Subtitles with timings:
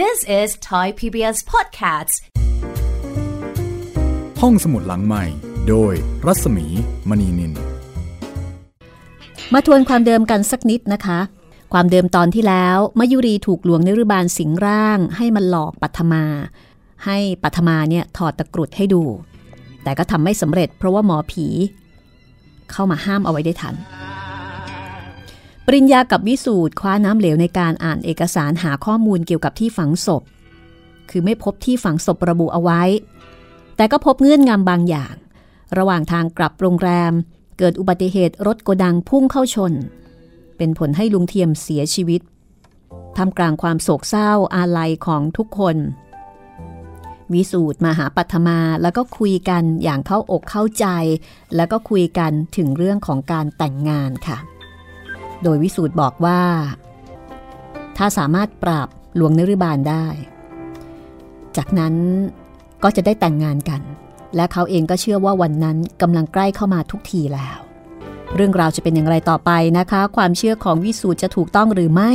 [0.00, 2.14] This is Thai PBS Podcasts
[4.40, 5.24] ห้องสมุดหลังใหม่
[5.68, 5.92] โดย
[6.26, 6.66] รัศมี
[7.08, 7.52] มณีนิน
[9.52, 11.20] มาทวนความเดิมกันสักนิดนะคะ
[11.72, 16.24] ความเดิมตอนที่แล้วมายุรีถูกหลวงนรุบาลสิงร่าง ให้มันหลอกปัทมา
[17.04, 19.02] ให้ปัทมาเนี่ยถอดตะกรุดให้ดู
[19.82, 21.46] แต่ก็ทำไม่สำเร็จเพราะว่าหมอผี
[22.72, 23.74] เข้ามาห้ามเอาไว้ได้ทัน
[25.66, 30.22] ปริญญากับวิสูตรคว้าน้ำเหลวในการอ่านเอกสารหาข้อมูลเกี่ยวกับที่ฝังศพ
[31.10, 32.82] คือไม่พบที่ฝังศพระบุเอาไว้
[33.76, 35.14] แต่ก็พบเงื่อนงำบางอย่าง
[35.78, 37.12] ระหว่างทางกลับโรงแรม
[37.58, 39.72] เกิดอุบัติเหตุรถโกดังพุ่งเข้าชน
[40.56, 42.20] เป็นผลให้ลุงเทียมเสียชีวิต
[43.16, 45.76] ทำกลางความโศกเศร้าอาลัยของทุกคน
[47.32, 50.86] วิสูตรมาหาปัทมาแล้วก็คุยกันอย่างเข้าอกเข้าใจ
[51.56, 54.38] แล้วก็คุยกันถึงเรื่องของการแต่งงานค่ะ
[55.42, 56.40] โดยวิสูตรบอกว่า
[57.96, 60.06] ถ้าสามารถปราบหลวงนฤบาลได้
[61.56, 61.94] จากนั้น
[62.82, 63.80] ก็จะได้แต่งงานกัน
[64.36, 67.58] และเขาเองก็เชื่อว่าวันนั้นกำลังใกล้เข้ามาทุกทีแล้ว
[68.34, 72.12] เรื่องราวจะเป็นอย่างไรต่อไปนะคะ ความเชื่อของวิสูตรจะถูกต้องหรือไม่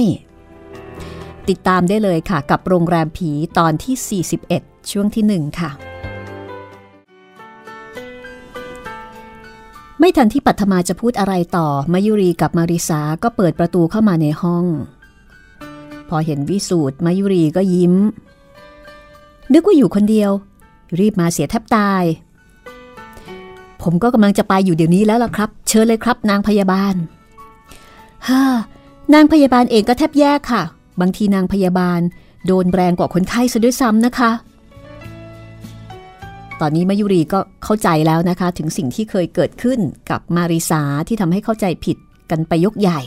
[1.49, 5.71] ติดตามได้เลยค่ะกับโรงแรมผีตอนที่ 41 ช่วงที่ 1 ค่ะ
[9.99, 14.65] ไม่ทันที่ปัทมาจะพูดอะไรต่อ มายุรีกับมาริสาก็เปิดประตูเข้ามาในห้อง
[16.09, 17.93] พอเห็นวิสูตรมายุรีก็ยิ้ม
[19.53, 20.31] นึกว่าอยู่คนเดียว
[20.99, 22.03] รีบมาเสียแทบตาย
[23.81, 26.93] ผมก็กำลังจะไปอยู่เดี๋ยวนี้แล้วล่ะครับ เชิญเลยครับนางพยาบาล
[28.27, 28.41] ฮ่า
[29.13, 30.61] นางพยาบาลเองก็แทบแย่ค่ะ
[31.01, 31.99] บางทีนางพยาบาล
[32.47, 34.31] โดนแรงกว่าคนไข้ซะด้วยซ้ำนะคะ
[36.61, 41.97] ตอนนี้มายุรีก็เข้าใจแล้วนะคะ ถึงสิ่งที่เคยเกิดขึ้นกับมาริสาที่ทำให้เข้าใจผิด
[42.31, 42.99] กันไปยกใหญ่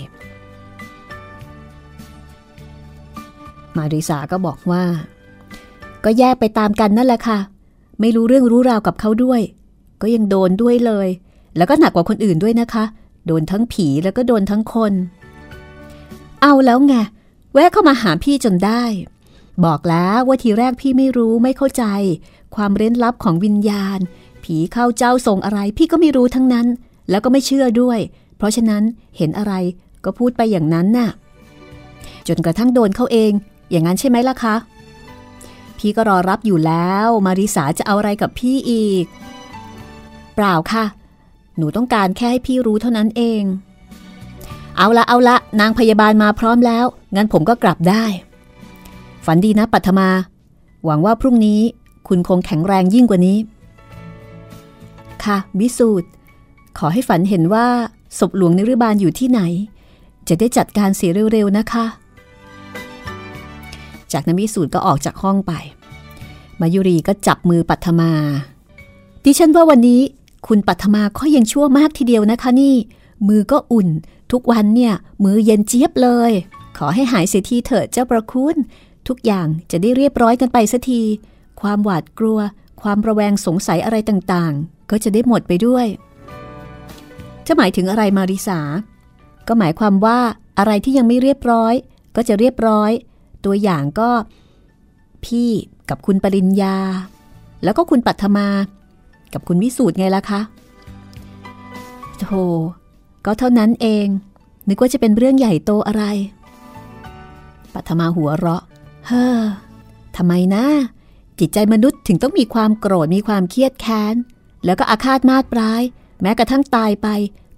[3.76, 4.82] มาริสาก็บอกว่า
[6.04, 7.38] ก็แยกไปตามกันนั่นแหละค่ะ
[8.00, 9.40] ไม่รู้เรื่องรู้ราวกับเขาด้วย
[10.02, 11.08] ก็ยังโดนด้วยเลย
[11.56, 12.84] แล้วก็หนักกว่าคนอื่นด้วยนะคะ
[13.26, 14.92] โดนทั้งผีแล้วก็โดนทั้งคน
[16.42, 16.94] เอาแล้วไง
[17.54, 18.82] แวะเข้ามาหาพี่จนได้
[19.64, 21.84] บอกแล้วว่าทีแรกพี่ไม่รู้ไม่เข้าใจ
[22.56, 23.98] ความเร้นลับของวิญญาณ
[24.44, 26.66] ผีเข้าเจ้าทรงอะไร พี่ก็ไม่รู้ทั้งนั้น
[27.10, 27.98] แล้วก็ไม่เชื่อด้วย
[28.36, 28.82] เพราะฉะนั้น
[29.16, 29.52] เห็นอะไร
[30.04, 31.10] ก็พูดไปอย่างนั้นน่ะ
[32.28, 33.32] จนกระทั่งโดนเขาเอง
[33.70, 34.56] อย่างนั้นใช่ไหมล่ะคะ
[35.78, 39.04] พี่ก็รอรับอยู่แล้ว มาริสาจะเอาอะไรกับพี่อีก
[40.34, 40.84] เปล่าค่ะ
[41.56, 43.42] หนูต้องการแค่ให้พี่รู้เท่านั้นเอง
[44.76, 46.84] เอาละเอาละนางพยาบาลมาพร้อมแล้ว
[47.16, 48.04] งั้นผมก็กลับได้
[49.24, 50.08] ฝันดีนะปัทมา
[50.84, 51.60] หวังว่าพรุ่งนี้
[52.08, 53.38] คุณคงแข็งแรงยิ่งกว่านี้
[55.24, 56.08] ค่ะวิสูตร
[56.78, 57.66] ขอให้ฝันเห็นว่า
[58.18, 59.40] ศพหลวงนิรบาลอยู่ที่ไหน
[60.28, 61.84] จะได้จัดการเสียเร็วๆนะคะ
[64.12, 65.52] จากนั้นวิสูตรก็ออกจากห้องไป
[66.60, 68.12] มายุรีก็จับมือปัทมา
[69.24, 70.00] ดิฉันว่าวันนี้
[70.46, 72.74] คุณปัทมาก็ยังชั่วมากทีเดียวนะคะนี่
[73.28, 73.88] มือก็อุ่น
[74.32, 74.94] ทุกวันเนี่ย
[75.24, 76.32] มือเย็นเจี๊ยบเลย
[76.78, 78.56] ขอให้หายเสียทีเถิดเจ้าประคุณ
[79.08, 81.02] ทุกอย่างจะได้เรียบร้อยกันไปสักที
[81.60, 82.38] ความหวาดกลัว
[82.82, 85.86] ความระแวงสงสัยอะไรต่างๆ ก็จะได้หมดไปด้วย
[87.46, 88.60] จะหมายถึงอะไรมาริสา
[89.48, 90.18] ก็หมายความว่า
[90.58, 91.74] อะไรที่ยังไม่เรียบร้อย
[92.16, 92.90] ก็จะเรียบร้อย
[93.44, 94.10] ตัวอย่างก็
[95.24, 95.50] พี่
[95.90, 96.76] กับคุณปริญญา
[97.64, 98.48] แล้วก็คุณปัทมา
[99.32, 100.40] กับคุณวิสูตรไงล่ะคะ
[102.20, 102.44] โธ่
[103.26, 104.06] ก็เท่านั้นเอง
[104.68, 106.04] นึกว่าจะเป็นเรื่องใหญ่โตอะไร
[107.74, 108.62] ปัทมาหัวเราะ
[109.12, 109.42] เฮ้อ
[110.16, 110.64] ทำไมนะ
[111.38, 114.14] จิตใจมนุษย์ถึงต้องมีความโกรธมีความเครียดแค้น
[114.64, 115.82] แล้วก็อาฆาตมาตร้าย
[116.22, 117.08] แม้กระทั่งตายไป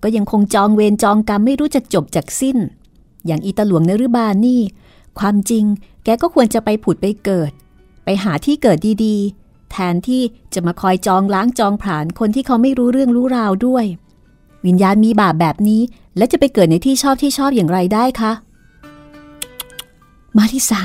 [0.03, 2.59] ก็ยังคงจองเวรจองกรรมไม่รู้จะจบจากสิ้น
[3.27, 4.61] อย่างอีตาหลวงนรุบาลนี่
[5.19, 5.65] ความจริง
[6.05, 7.51] แกก็ควรจะไปผุดไปเกิด
[8.05, 10.23] ไปหาที่เกิดดีๆ แทนที่
[10.55, 13.85] จะมาคอยจองล้างจองผลาญคนที่เขาไม่รู้เรื่องรู้ราวด้วย
[14.67, 15.83] วิญญาณมีบาปแบบนี้
[16.17, 18.33] แล้วจะไปเกิดในที่ชอบที่ชอบอย่างไรได้คะ
[20.37, 20.85] มาริสา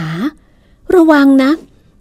[0.96, 1.52] ระวังนะ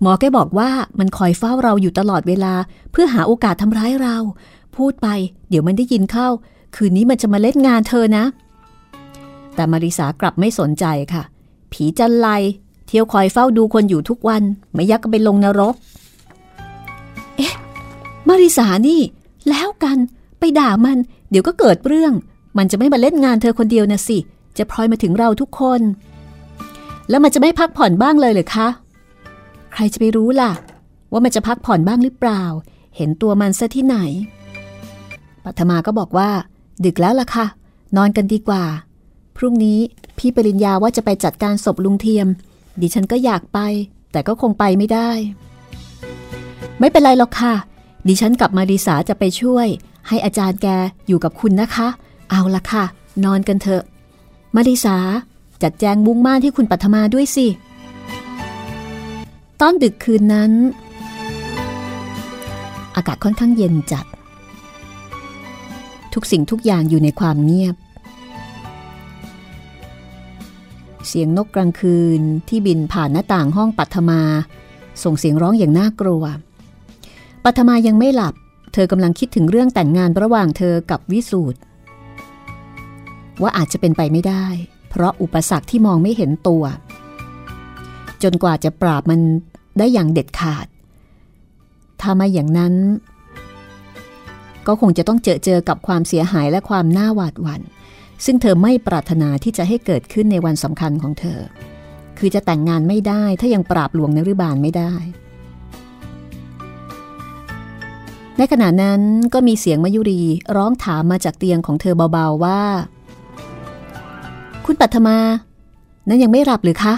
[0.00, 2.54] หมอแกบอกว่ามันคอยเฝ้าเราอยู่ตลอดเวลา
[2.92, 4.16] เพื่อหาโอกาสทำร้ายเรา
[4.76, 5.08] พูดไป
[5.48, 6.28] เดี๋ยวมันได้ยินเข้า
[6.76, 8.24] คืนนี้มันจะมาเล่นงานเธอนะ
[9.54, 11.22] แต่มาริสากลับไม่สนใจค่ะ
[11.72, 12.28] ผีจันไล
[12.86, 14.42] เที่ยวคอยเฝ้าดูคนอยู่ทุกวัน
[14.74, 15.74] ไม่ยักก็ไปลงนรก
[17.36, 17.54] เอ๊ะ
[18.28, 19.00] มาริสานี่
[19.48, 19.98] แล้วกัน
[20.38, 20.98] ไปด่ามัน
[21.30, 22.12] เดี๋ยวก็เกิดเรื่อง
[22.58, 24.18] มันจะไม่มาเล่นงานเธอคนเดียวนะสิ
[24.58, 25.80] จะพลอยมาถึงเราทุกคน
[27.08, 28.68] แล้วมันจะไม่พักผ่อนบ้างเลยเหรือคะ
[29.72, 30.52] ใครจะไปรู้ล่ะ
[31.12, 32.42] ว่ามันจะพักผ่อนบ้างหรือเปล่า
[32.96, 33.96] เห็นตัวมันซะที่ไหน
[35.44, 36.30] ปัทมาก็บอกว่า
[36.84, 37.46] ดึกแล้วล่ะค่ะ
[37.96, 38.64] นอนกันดีกว่า
[39.36, 39.78] พรุ่งนี้
[40.18, 42.26] พี่ปริญญาว่าจะไปจัดการศพลุงเทียม
[42.80, 43.58] ดิฉันก็อยากไป
[44.12, 45.10] แต่ก็คงไปไม่ได้
[46.80, 47.54] ไม่เป็นไรหรอกค่ะ
[48.08, 49.66] ดิฉันกับมาริสาจะไปช่วย
[50.08, 50.68] ให้อาจารย์แก
[51.06, 51.88] อยู่กับคุณนะคะ
[52.30, 52.84] เอาละค่ะ
[53.24, 53.82] นอนกันเถอะ
[54.54, 54.96] มาริสา
[55.62, 57.46] จัดแจงมุ้งม่านที่คุณปัทมาด้วยสิ
[59.60, 60.52] ตอนดึกคืนนั้น
[62.96, 64.06] อากาศค่อนข้างเย็นจัด
[66.14, 67.76] ทุกสิ่งทุกอย่างอยู่ในความเงียบ
[71.06, 74.20] เสียงนกกลางคืนที่บินผ่านหน้าต่างห้องปัทมา
[75.04, 76.24] ส่งเสียงร้องอย่างน่ากลัว
[77.44, 78.34] ปัทมายังไม่หลับ
[78.72, 81.58] เธอกำลังคิดถึงเรื่องแต่งงานระหว่างเธอกับวิสูตร
[83.42, 84.46] ว่าอาจจะเป็นไปไม่ได้
[84.98, 86.64] เพราะอุปสรรคที่มองไม่เห็นตัว
[88.22, 89.20] จนกว่าจะปราบมัน
[89.78, 90.66] ได้อย่างเด็ดขาด
[92.00, 92.74] ถ้าไม่อย่างนั้น
[94.66, 97.62] ก็คงจะต้องเจอเจอกับความเสียหายและความน่าหวาดหวัน่น
[98.24, 101.40] ซึ่งเธอไม่ปรารถนาที่จะให้เกิดขึ้นในวันสำคัญของเธอ
[102.18, 104.92] คือจะแต่งงานไม่ได้ถ้ายังปราบหลวงนรุบาลไม่ได้
[108.38, 109.00] ในขณะนั้น
[109.34, 110.22] ก็มีเสียงมายุรี
[110.56, 112.60] ร้องถามมาจากเตียงของเธอเบาๆว่า
[114.66, 115.18] คุณปัทมา
[116.08, 116.94] นั้นยังไม่หลับหรือคะ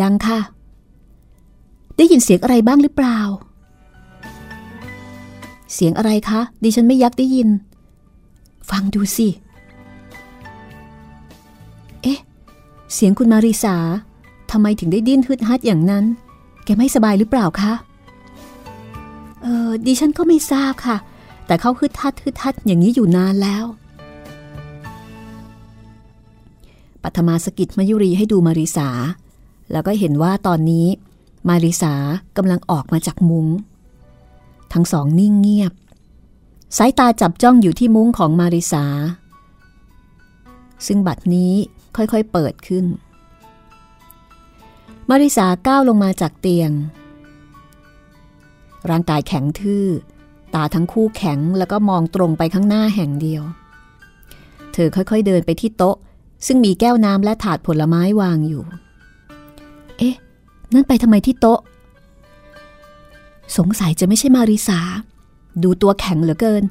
[0.00, 0.38] ยังค่ะ
[1.96, 3.18] ได้ยินเสียงอะไรบ้างหรือเปล่า
[5.74, 7.48] เสียงอะไรคะ ดิฉันไม่ยักได้ยิน
[8.70, 9.28] ฟังดูสิ
[12.02, 12.18] เอ๊ะ
[12.94, 13.76] เสียงคุณมาริสา
[14.50, 16.04] ทำไมถึงได้ดิ้นฮึดฮัดอย่างนั้น
[16.64, 17.72] แกไม่สบายหรือเปล่าคะ
[19.42, 20.96] เออดิฉันก็ไม่ทราบค่ะ
[21.46, 23.64] แต่เขาฮึดฮัดฮึดฮัดอย่างนี้อยู่นานแล้ว
[27.02, 28.88] ปัทมาสกิดมยุรีให้ดูมาริสา
[29.72, 30.86] แล้วก็เห็นว่าตอนนี้
[31.48, 31.94] มาริสา
[32.36, 33.46] กำลังออกมาจากมุง้ง
[34.72, 35.72] ทั้งสองนิ่งเงียบ
[36.76, 38.84] สายตาจับจ้องอยู่ที่มุ้งของมาริสา
[40.86, 41.52] ซึ่งบัดนี้
[41.96, 42.86] ค่อยๆเปิดขึ้น
[45.10, 46.70] มาริสาก้าวลงมาจากเตียง
[48.90, 49.86] ร่างกายแข็งทื่อ
[50.54, 53.42] ตาทั้งคู่แข็งแล้วก็มองตรงไปข้างหน้าแห่งเดียว
[54.72, 55.96] เธอค่อยๆเดินไปที่โต๊ะ
[56.46, 58.62] ซึ่งมีแก้วน้ำและถาดผลไม้วางอยู่
[59.98, 60.14] เอ๊ะ
[60.74, 61.60] นั่นไปทำไมที่โต๊ะ
[63.56, 64.80] สงสัยจะไม่ใช่มาริสา
[65.62, 66.62] ดูตัวแข็งเหลือเกิน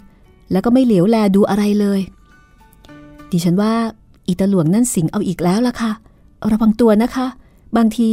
[0.51, 2.00] แล้วก็ไม่เหลียวแลดูอะไรเลย
[3.31, 3.73] ดิฉันว่า
[4.27, 5.91] อีตาหลวงนั่นสิงเอาอีกแล้วล่ะค่ะ
[6.51, 7.27] ระวังตัวนะคะ
[7.77, 8.09] บางที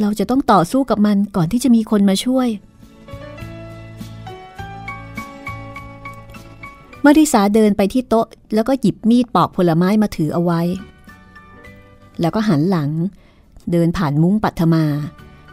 [0.00, 2.48] เราจะต้องต่อสู้กับมันก่อนที่จะมีคนมาช่วย
[7.04, 10.60] มาริสาเดินไปที่โต๊ะ แล้วก็หยิบมีดปอกผลไม้มาถือเอาไว้
[12.20, 12.90] แล้วก็หันหลัง
[13.72, 14.84] เดินผ่านมุ้งปัทมา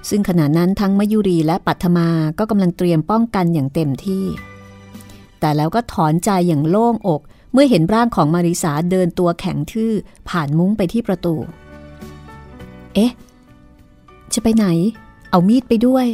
[0.09, 2.07] ซึ่งขณะนั้นทั้งมยุรีและปัทมา
[2.39, 4.23] ก็กำลังเตรียมป้องกันอย่างเต็มที่
[5.39, 7.21] แต่แล้วก็ถอนใจอย่างโล่งอก
[7.53, 9.91] เมื่อเห็นร่างของมาริสาเดินตัวแข็งทื่อ
[10.29, 11.35] ผ่านมุ้งไปที่ประตู
[12.93, 13.11] เอ๊ะ
[14.33, 14.65] จะไปไหน
[15.29, 16.05] เอามีดไปด้วย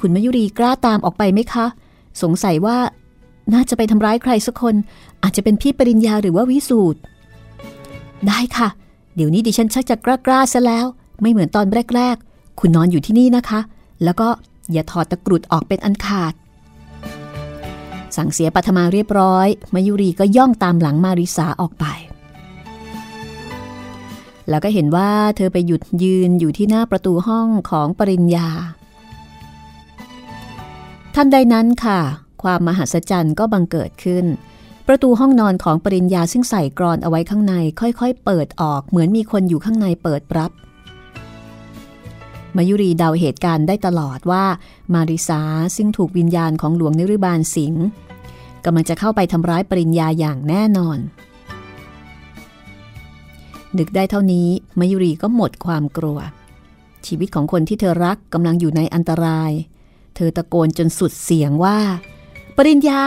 [0.00, 1.66] คุณมยุรีกล้าตามออกไปไหมคะ
[2.22, 2.78] สงสัยว่า
[3.54, 4.74] น่าจะไปทำร้ายใครสักคน
[5.22, 7.00] อาจจะเป็นพี่ปริญญาหรือว่าวิสูตร
[8.28, 8.68] ได้ค่ะ
[9.14, 10.86] เดี๋ยวนี้ดิฉันชักจะกล้ากล้าซะแล้ว
[11.20, 13.60] ไม่เหมือนตอนแรก ๆ คุณนอนอยู่ที่นี่นะคะ
[14.04, 14.28] แล้วก็
[14.72, 16.34] อย่าถอดตะกรุดออกเป็นอันขาด
[18.16, 21.84] สั่งเสียปัทมาเรียบร้อย มายุรีก็ย่องตามหลังมาริสาออกไป
[24.48, 28.48] แล้วก็เห็นว่าเธอไปหยุดยืนอยู่ที่หน้าประตูห้องของปริญญา
[31.14, 32.00] ทันใดนั้นค่ะ
[32.42, 34.24] ความมหัศจรรย์ก็บังเกิดขึ้น
[34.88, 40.50] ประตูห้องนอนของปริญญาซึ่งใส่กรอนเอาไว้ข้างในค่อยๆ เปิดออกเหมือนมีคนอยู่ข้างในเปิดรับ
[42.56, 44.44] มายุรีเดาเหตุการณ์ได้ตลอดว่า
[44.94, 45.40] มาริสา
[45.76, 47.74] ซึ่งถูกวิญญาณของหลวงนิริบาลสิง
[48.64, 50.98] กำลังจะเข้าไปทำร้ายปริญญาอย่างแน่นอน
[53.78, 54.48] นึกได้เท่านี้
[54.78, 56.18] มายุรีก็หมดความกลัว
[57.06, 59.52] ชีวิตของคนที่เธอรักกำลังอยู่ในอันตราย
[60.16, 61.78] เธอตะโกนจนสุดเสียงว่า
[62.56, 63.00] ปริญญา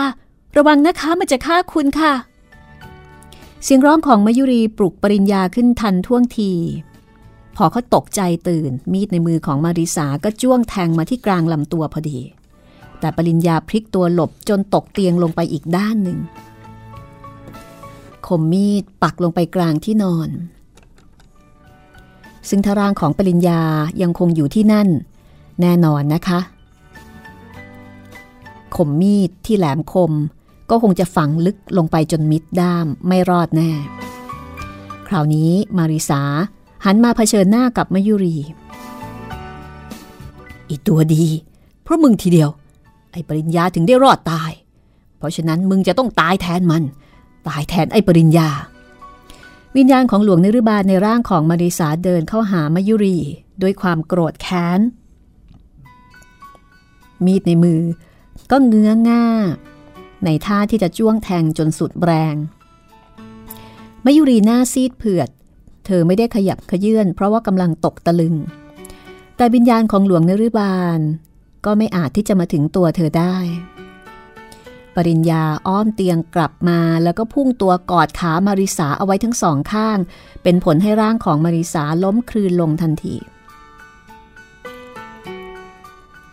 [0.57, 2.13] ระวังนะคะมันจะฆ่าคุณค่ะ
[3.63, 6.51] เสียงร้องของมายุรีปลุกปริญญาขึ้นทันท่วงที
[7.55, 12.19] พอเขาตกใจตื่น มีดในมือของมาริสาก็จ้วงแทงมาที่กลางลำตัวพอดี
[12.99, 16.19] แต่ปริญญาพลิกตัวหลบจนตกเตียงลงไปอีกด้านหนึ่ง
[18.27, 20.29] คมมีดปักลงไปกลางที่นอน
[22.49, 23.61] ซึ่งทารางของปริญญา
[24.01, 24.89] ยังคงอยู่ที่นั่น
[25.61, 26.39] แน่นอนนะคะ
[28.75, 30.13] คมมีดที่แหลมคม
[30.69, 33.71] ก็คงจะฝังลึกลงไปจนมิดด้ามไม่รอดแน่
[35.07, 36.21] คราวนี้มาริสา
[36.85, 38.35] หันมาเผชิญหน้ากับมยุรี
[40.69, 41.25] อีตัวดี
[41.83, 42.49] เพราะมึงทีเดียว
[43.11, 44.51] ไอ้ปริญญาถึงได้รอดตาย
[45.17, 46.83] เพราะฉะนั้นมึงจะต้องตายแทนมัน
[47.47, 48.49] ตายแทนไอ้ปริญญา
[49.75, 53.17] วิญญาณของหลวงนิรบาลในร่างของมาริสาเดินเข้าหามายุรี
[53.61, 54.79] ด้วยความโกรธแค้น
[57.25, 57.81] มีดในมือ
[58.51, 59.25] ก็เงื้อง่า
[60.25, 62.35] ในท่าที่จะจ้วงแทงจนสุดแรง
[64.05, 65.29] มายุรีหน้าซีดเผือด
[65.85, 68.35] เธอไม่ได้ขยับขยื่นเพราะว่ากำลังตกตะลึง
[69.37, 70.99] แต่วิญญาณของหลวงนริบาล
[71.65, 73.37] ก็ไม่อาจที่จะมาถึงตัวเธอได้
[74.95, 79.97] ปริญญาอ้อมเตียงกลับมาแล้วก็พุ่งตัวกอดขามาริสาเอาไว้ทั้งสองข้าง
[80.43, 83.15] เป็นผลให้ร่างของมาริสาล้มคลืนลงทันที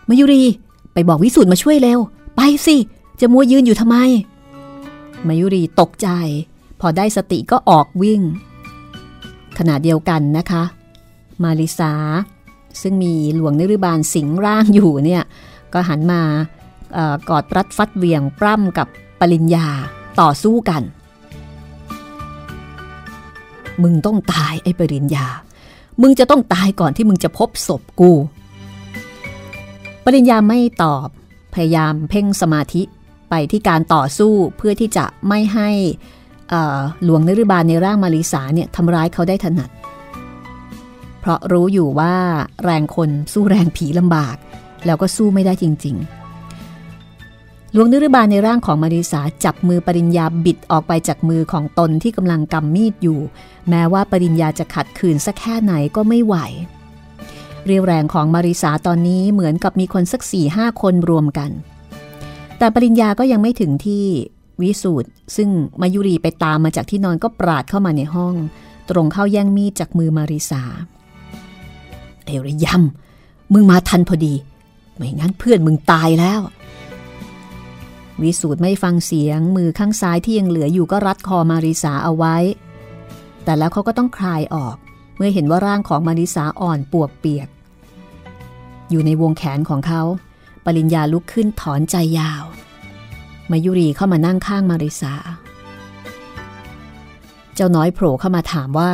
[0.09, 0.43] มายุรี
[0.93, 1.99] ไปบอกวิสุทธ์มาช่วยเร็ว
[2.35, 2.77] ไปสิ
[3.19, 3.97] จะมัวยืนอยู่ทำไม
[5.27, 6.09] มายุรีตกใจ
[6.79, 8.21] พอได้สติก็ออกวิ่ง
[9.57, 10.63] ขณะเดียวกันนะคะ
[11.43, 11.93] มาริสา
[12.81, 15.23] ซึ่งมีหลวงนริบาลสิงร่างอยู่เนี่ย
[15.73, 16.21] ก็หันมา
[17.29, 18.87] กอดรัดฟัดเวียงปล้ำกับ
[19.19, 19.67] ปริญญา
[20.19, 20.83] ต่อสู้กัน
[23.83, 25.25] มึงต้องตายไอ้ปริญญา
[26.01, 28.11] มึงจะต้องตายก่อนที่มึงจะพบศพกู
[30.05, 31.07] ปริญญาไม่ตอบ
[31.53, 32.81] พยายามเพ่งสมาธิ
[33.29, 35.69] ไปที่การต่อสู้เพื่อที่จะไม่ให้
[37.03, 39.69] หลวงนริบาลในร่างมาริสาเนี่ยทำร้ายเขาได้ถนัด
[41.19, 42.15] เพราะรู้อยู่ว่า
[42.63, 44.35] แรงคนสู้แรงผีลำบาก
[44.85, 53.19] แล้วก็สู้ไม่ได้จริง ๆ หลวงนริบาลในร่างของมาริสาจับมือปริญญาบิดออกไปจากมือของตนที่กำลังกำมีดอยู่
[53.69, 56.35] แม้ว่าปริญญาจะขัดขืนสักแค่ไหนก็ไม่ไหว
[57.65, 61.51] เรียวแรงของมาริสาตอนนี้เหมือนกับมีคนสักสี่ห้าคนรวมกัน
[62.57, 64.05] แต่ปริญญาก็ยังไม่ถึงที่
[64.61, 65.49] วิสูตรซึ่ง
[65.81, 68.35] มายุรีไปตามมาจากที่นอนก็ปราดเข้ามาในห้อง
[68.89, 70.63] ตรงเข้าแย่งมีดจากมือมาริสา
[72.25, 74.33] เอริยำมึงมาทันพอดี
[74.95, 76.41] ไม่งั้นเพื่อนมึงตายแล้ว
[78.21, 82.35] วิสูตรไม่ฟังเสียงมือข้างซ้ายที่ยังเหลืออยู่ก็รัดคอมาริสาเอาไว้
[83.43, 84.75] แต่แล้วเขาก็ต้องคลายออก
[85.17, 87.47] เมื่อเห็นว่าร่างของมาริสาอ่อนปวกเปียก
[88.89, 90.01] อยู่ในวงแขนของเขา
[90.65, 92.43] ปริญญาลุกขึ้นถอนใจยาว
[93.51, 95.13] มายุรีเข้ามานั่งข้างมาริสา
[97.55, 98.91] เจ้าน้อยโผล่เข้ามาถามว่า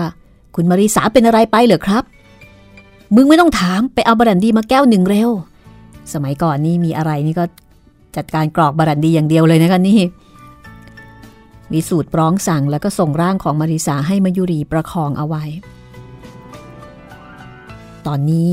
[0.56, 2.04] คุณมาริสาเป็นอะไรไปเหรอครับ
[3.16, 5.30] มึงไม่ต้องถามไปเอาบรันดีมาแก้วหนึ่งเร็ว
[6.14, 7.46] สมัยก่อนนี่มีอะไรนี่ก็
[8.16, 10.00] จัดการกรอกบรันดีอย่างเดียวเลยนะคะนี่
[11.74, 15.44] วิสูตรร้องสั่งแล้วก็ส่งร่างของมาริสาให้มายุรีประคองเอาไว้
[18.08, 18.52] ตอนนี้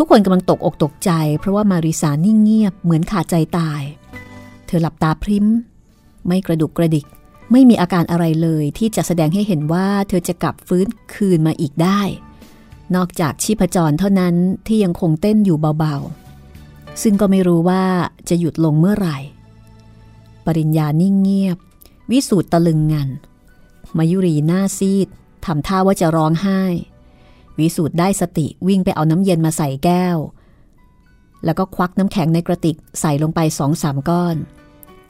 [0.00, 3.82] ทุกคนกำลังตกอกตกใจ เพราะว่ามาริสานิ่งเงียบเหมือนขาดใจตาย
[4.66, 5.46] เธอหลับตาพริ้ม
[6.26, 7.06] ไม่กระดุกกระดิก
[7.52, 12.00] ไม่มีอาการอะไรเลยที่จะแสดงให้เห็นว่าเธอจะกลับฟื้นคืนมาอีกได้
[12.94, 14.34] นอกจากชีพจรเท่านั้น
[14.66, 17.84] ที่ยังคงเต้นอยู่เบาๆ ซึ่งก็ไม่รู้ว่า
[18.28, 19.18] จะหยุดลงเมื่อไหร่
[20.46, 21.58] ปริญญานิ่งเงียบ
[22.10, 23.08] วิสูตรตะลึงงัน
[23.96, 25.08] มายุรีหน้าซีด
[25.44, 26.62] ทำท่าว่าจะร้องไห้
[27.58, 30.16] วิสูตรได้สติวิ่งไปเอาน้ำเย็นมาใส่แก้ว
[31.44, 34.36] แล้วก็ควักน้ำแข็งในกระติกใส่ลงไปสองสามก้อน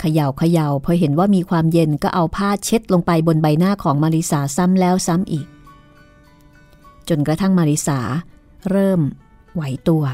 [0.01, 5.47] เขย่าเขย่าพอเห็นว่ามีความเย็นก็เอาผ้าเช็ดลงไปบนใบหน้าของมาริสาซ้ำแล้วซ้ำอีก
[7.09, 7.99] จนกระทั่งมาริสา
[8.71, 9.01] เริ่ม
[9.55, 10.05] ไหวตัว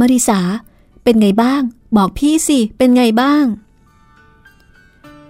[0.00, 0.40] มาริสา
[1.04, 1.62] เป็นไงบ้าง
[1.96, 3.44] บอกพี่สิ เป็นไงบ้าง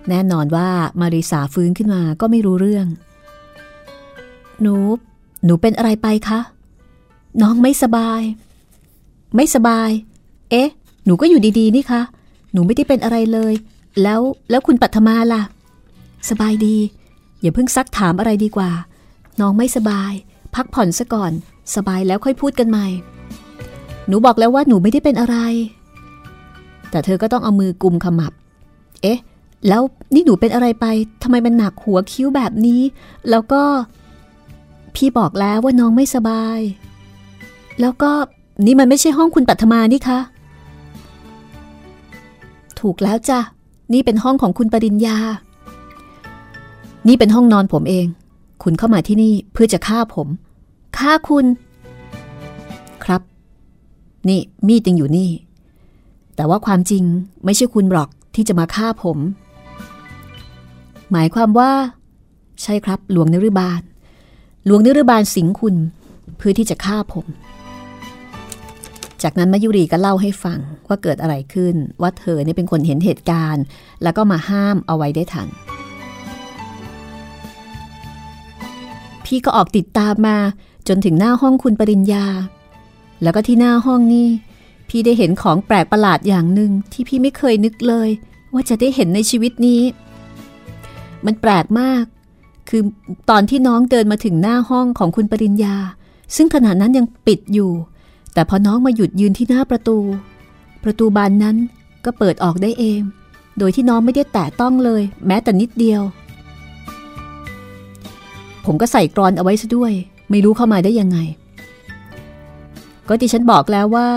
[0.09, 0.69] แน่นอนว่า
[1.01, 2.87] มาริสาฟื้นขึ้นมาก็ไม่รู้เรื่อง
[4.63, 4.75] หนู
[5.45, 6.41] หนูเป็นอะไรไปคะ
[7.43, 8.23] น้องไม่สบาย
[9.37, 9.91] ไม่สบาย
[10.51, 10.69] เอ๊ะ
[11.05, 12.03] หนูก็อยู่ดีๆ นี่คะ
[12.53, 13.55] หนูไม่ได้เป็นอะไรเลย
[14.03, 15.43] แล้ว แล้วคุณปัทมาล่ะ
[16.31, 16.77] สบายดี
[17.41, 18.71] อย่าเพิ่งซักถามอะไรดีกว่า
[19.41, 20.13] น้องไม่สบาย
[20.55, 21.33] พักผ่อนซะก่อน
[21.75, 22.87] สบายแล้วค่อยพูดกันใหม่
[24.07, 25.37] หนูบอกแล้วว่าหนูไม่ได้เป็นอะไร
[26.91, 28.33] แต่เธอก็ต้องเอามือกุมขมับ
[29.03, 29.19] เอ๊ะ
[29.69, 29.83] แล้ว
[30.15, 30.87] นี่หนูเป็นอะไรไป
[31.23, 32.83] ทำไมมันหนักหัวคิ้วแบบนี้
[33.31, 33.63] แล้วก็
[34.97, 36.61] พี่บอกแล้วว่าน้องไม่สบาย
[37.81, 38.11] แล้วก็
[38.67, 40.21] นี่มันไม่ใช่ห้องคุณปัทมานี่คะ
[42.81, 43.41] ถูกแล้วจ้ะ
[43.93, 45.19] นี่เป็นห้องของคุณปริญญา
[47.09, 48.07] นี่เป็นห้องนอนผมเอง
[48.63, 50.29] คุณเข้ามาที่นี่เพื่อจะฆ่าผม
[50.99, 51.47] ฆ่าคุณ
[53.05, 53.23] ครับ
[54.29, 55.31] นี่มีดยังอยู่นี่
[56.37, 57.05] แต่ว่าความจริง
[57.45, 59.19] ไม่ใช่คุณหรอกที่จะมาฆ่าผม
[61.13, 61.71] หมายความว่า
[62.63, 63.81] ใช่ครับหลวงนรุบาล
[64.65, 65.77] หลวงนิรบาลสิงคุณ
[66.37, 67.27] เพื่อที่จะฆ่าผม
[69.23, 73.65] จากนั้นมายุรีก็เล่าให้ฟังว่าเกิดอะไรขึ้น ว่าเธอเนี่ยเป็นคนเห็นเหตุการณ์
[74.03, 75.49] แล้วก็มาห้ามเอาไว้ได้ทัน
[79.25, 80.39] พี่ก็ออกติดตามมา
[80.89, 82.27] จนถึงหน้าห้องคุณปริญญา
[83.23, 84.29] แล้วก็ที่หน้าห้องนี้
[84.89, 88.09] พี่ได้เห็นของแปลกประหลาดอย่างหนึ่งที่พี่ไม่เคยนึกเลย
[88.53, 89.83] ว่าจะได้เห็นในชีวิตนี้
[91.27, 92.05] มันแปลกมาก
[92.71, 92.83] คือ
[93.31, 95.77] ตอนที่น้องเดินมาถึงหน้าห้องของคุณปริญญา
[96.37, 97.71] ซึ่งขณะนั้นยังปิดอยู่
[98.35, 99.99] แต่พอน้องมาหยุดยืนที่หน้าประตู
[100.85, 101.57] ประตูบานนั้น
[102.05, 103.01] ก็เปิดออกได้เอง
[103.59, 106.03] โดยที่น้องไม่ได้แตะต้องเลย แม้แต่นิดเดียว
[108.65, 109.93] ผมก็ใส่กรอนเอาไว้ซะด้วย
[110.31, 111.19] ไม่รู้เข้ามาได้ยังไง
[113.09, 114.09] ก็ที่ฉันบอกแล้วว่า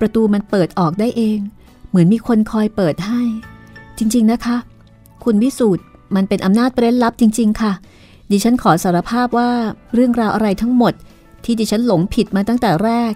[0.00, 1.38] ประตูมันเปิดออกได้เอง
[1.88, 3.20] เหมือนมีคนคอยเปิดให้
[3.98, 4.56] จริง ๆนะคะ
[5.24, 5.82] คุณวิสูตร
[6.16, 7.72] มันเป็นอำนาจเร้นลับจริง ๆ ค่ะ
[8.30, 9.50] ดิฉันขอสารภาพว่า
[9.94, 10.92] เรื่องราวอะไรทั้งหมด
[11.44, 13.12] ที่ดิฉันหลงผิดมาตั้งแต่แรก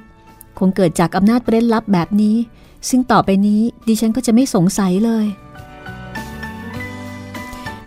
[0.58, 2.36] คงเกิดจากอำนาจเร้นลับแบบนี้
[2.88, 5.26] ซึ่งต่อไปนี้ดิฉันก็จะไม่สงสัยเลย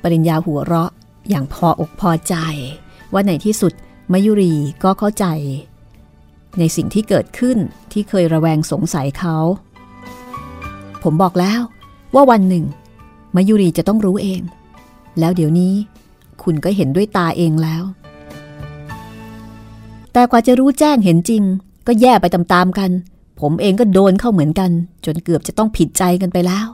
[0.02, 0.92] ปริญญาหัวเราะ
[1.30, 2.36] อย่างพออกพอใจ
[3.14, 3.74] ว่าในที่สุด
[4.12, 4.54] มายุรี
[4.84, 5.26] ก็เข้าใจ
[6.60, 7.58] ในสิ่งที่เกิดขึ้น
[7.92, 9.38] ที่เคยระแวงสงสัยเขา
[11.04, 11.62] ผมบอกแล้ว
[12.16, 12.66] ว่าวันหนึ่ง
[13.36, 14.42] มายุรีจะต้องรู้เอง
[15.20, 15.74] แล้วเดี๋ยวนี้
[16.44, 17.84] คุณก็เห็นด้วยตาเองแล้ว
[20.14, 21.44] แต่กว่าจะรู้แจ้งเห็นจริง
[21.88, 22.92] ก็แย่ไปตามๆกัน
[23.42, 24.72] ผมเองก็โดนเข้าเหมือนกัน
[25.06, 26.68] จนเกือบจะต้องผิดใจกันไปแล้ว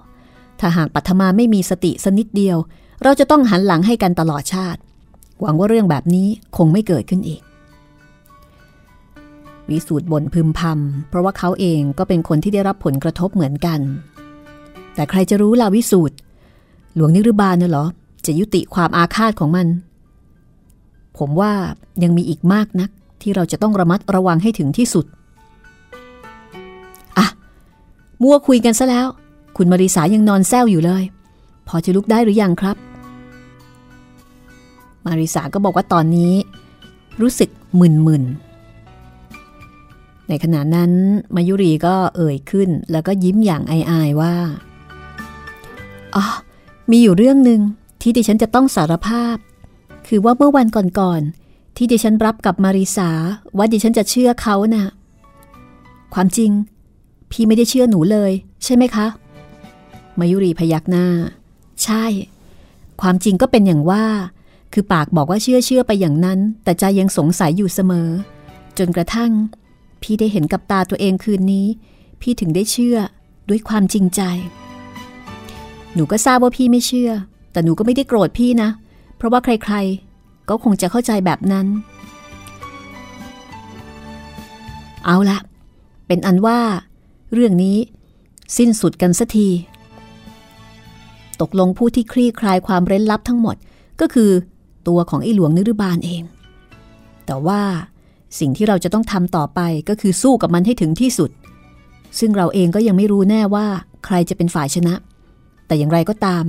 [0.60, 2.58] ถ้าหากปัทมาไม่มีสติสนิดเดียว
[3.03, 4.80] เราจะต้องหันหลังให้กันตลอดชาติ
[5.41, 6.27] หวังว่าเรื่องแบบนี้
[6.58, 7.41] คงไม่เกิดขึ้นอีก
[9.70, 13.80] วิสูตรบ่นพึมพำเพราะว่าเขาเองก็เป็นคนที่ได้รับผลกระทบเหมือนกัน
[14.96, 16.15] แต่ใครจะรู้ล่ะวิสูตร
[16.96, 17.86] หลวงนิรบาลน่ะเหรอ
[18.25, 19.68] จะยุติความอาฆาตของมัน
[21.18, 21.51] ผมว่า
[22.04, 22.90] ยังมีอีกมากนัก
[23.22, 25.06] ที่เราจะต้องระมัดระวังให้ถึงที่สุด
[27.18, 27.28] อะ
[28.22, 29.08] มัวคุยกันซะแล้ว
[29.58, 31.04] คุณมาริสายังนอนแซวอยู่เลย
[31.68, 32.78] พอจะลุกได้หรือยังครับ
[35.06, 36.34] มาริสาก็บอกว่าตอนนี้
[37.22, 37.50] รู้สึก
[37.80, 38.24] มึนมึน
[40.28, 40.92] ในขณะนั้น
[41.36, 44.36] มายุรีก็เอ่ยขึ้น แล้วก็ยิ้มอย่างอายๆว่า
[46.16, 46.24] อ๋อ
[46.92, 47.62] มีอยู่เรื่องหนึ่ง
[48.01, 49.38] ที่ดิฉันจะต้องสารภาพ
[50.08, 50.67] คือว่าเมื่อวัน
[51.00, 53.10] ก่อนๆที่ดิฉันรับกับมาริสา
[53.58, 54.86] ว่าดิฉันจะเชื่อเขานะ่ะ
[56.13, 56.51] ความจริง
[57.31, 58.32] พี่ไม่ได้เชื่อหนูเลย
[58.63, 59.08] ใช่ไหมคะ
[60.19, 61.08] มายุรีพยักหน้า
[61.84, 62.06] ใช่
[63.02, 64.06] ความจริงก็เป็นอย่างว่า
[64.73, 68.10] คือปากบอกว่าเชื่อเชื่อไปอย่างนั้น แต่ใจยังสงสัยอยู่เสมอ
[68.78, 69.32] จนกระทั่ง
[70.02, 71.67] พี่ได้เห็นกับตาตัวเองคืนนี้
[72.21, 72.97] พี่ถึงได้เชื่อ
[73.49, 74.21] ด้วยความจริงใจ
[75.93, 77.12] หนูก็ทราบว่าพี่ไม่เชื่อ
[77.52, 78.70] แต่หนูก็ไม่ได้โกรธพี่นะ
[79.18, 81.68] เพราะว่าใครๆ ก็คงจะเข้าใจแบบนั้น
[85.06, 85.40] เอาละ
[86.08, 86.60] เป็นอันว่า
[87.34, 87.78] เรื่องนี้
[88.58, 89.50] สิ้นสุดกันสักที
[91.42, 93.56] ตกลงผู้ที่คลี่คลายความเร้นลับทั้งหมด
[94.02, 94.32] ก็คือ
[94.88, 96.24] ตัวของไอ้หลวงนิรบาลเอง
[97.26, 97.62] แต่ว่า
[98.40, 99.60] สิ่งที่เราจะต้องทำต่อไป
[99.90, 101.30] ก็คือสู้กับมันให้ถึงที่สุด
[102.20, 103.68] ซึ่งเราเองก็ยังไม่รู้แน่ว่า
[104.06, 104.94] ใครจะเป็นฝ่ายชนะ
[105.68, 106.44] แต่อย่างไรก็ตาม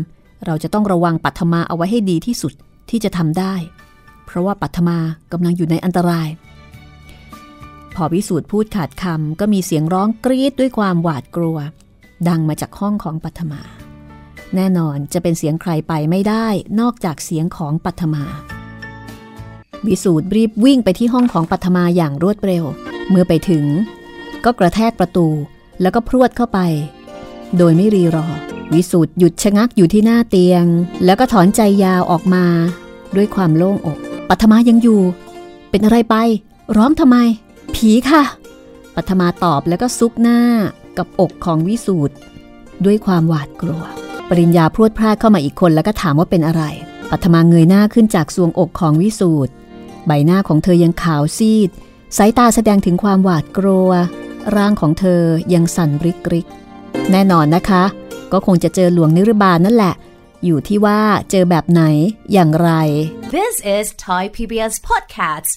[0.46, 2.52] เราจะต้องระวังปัทมาเอาไว้ให้ดีที่สุด
[2.90, 3.54] ที่จะทำได้
[4.26, 4.98] เพราะว่าปัทมา
[5.32, 6.28] กำลังอยู่ในอันตราย
[7.94, 11.58] พอวิสูตรพูดขาดคำก็มีเสียงร้องกรี๊ดด้วยความหวาดกลัว
[12.28, 13.60] ดังมาจากห้องของปัทมา
[14.54, 16.46] แน่นอนจะเป็นเสียงใครไปไม่ได้
[16.80, 18.24] นอกจากเสียงของปัทมา
[19.86, 22.64] วิสูตรรีบวิ่งไปที่ห้องของปัทมาอย่างรวดเร็ว
[23.08, 23.64] เมื่อไปถึง
[24.44, 25.28] ก็กระแทกประตู
[25.80, 26.58] แล้วก็พรวดเข้าไป
[27.58, 28.26] โดยไม่รีรอ
[28.74, 30.64] วิสูตรหยุดชะงักอยู่ที่หน้าเตียง
[31.04, 32.44] แล้วก็ถอนใจยาวออกมา
[33.16, 35.00] ด้วยความโล่งอกปัทมายังอยู่
[35.70, 36.16] เป็นอะไรไป
[36.76, 37.16] ร้องทำไม
[37.74, 38.22] ผีค่ะ
[38.94, 40.40] ปัทมาตอบแล้วก็ซุกหน้า
[40.98, 42.14] กับอกของวิสูตร
[42.84, 43.84] ด้วยความหวาดกลัว
[44.28, 46.62] ปริญญาพรวดพลาดเข้ามาอีกคนแล้วก็ถามว่าเป็นอะไร
[47.10, 49.52] ปัทมาเงยหน้าขึ้นจากซวงอกของวิสูตร
[50.06, 51.70] ใบหน้าของเธอยังขาวซีด
[52.16, 53.90] สายตาแสดงถึงความหวาดกลัว
[54.56, 55.22] ร่างของเธอ
[55.54, 56.46] ยังสั่นริกริก
[57.10, 57.82] แน่นอนนะคะ
[58.32, 59.94] ก็คงจะเจอหลวงนิรบาลนั่นแหละ
[60.44, 61.82] อยู่ที่ว่าเจอแบบไหน
[62.32, 62.70] อย่างไร
[63.36, 65.52] This is Thai PBS Podcasts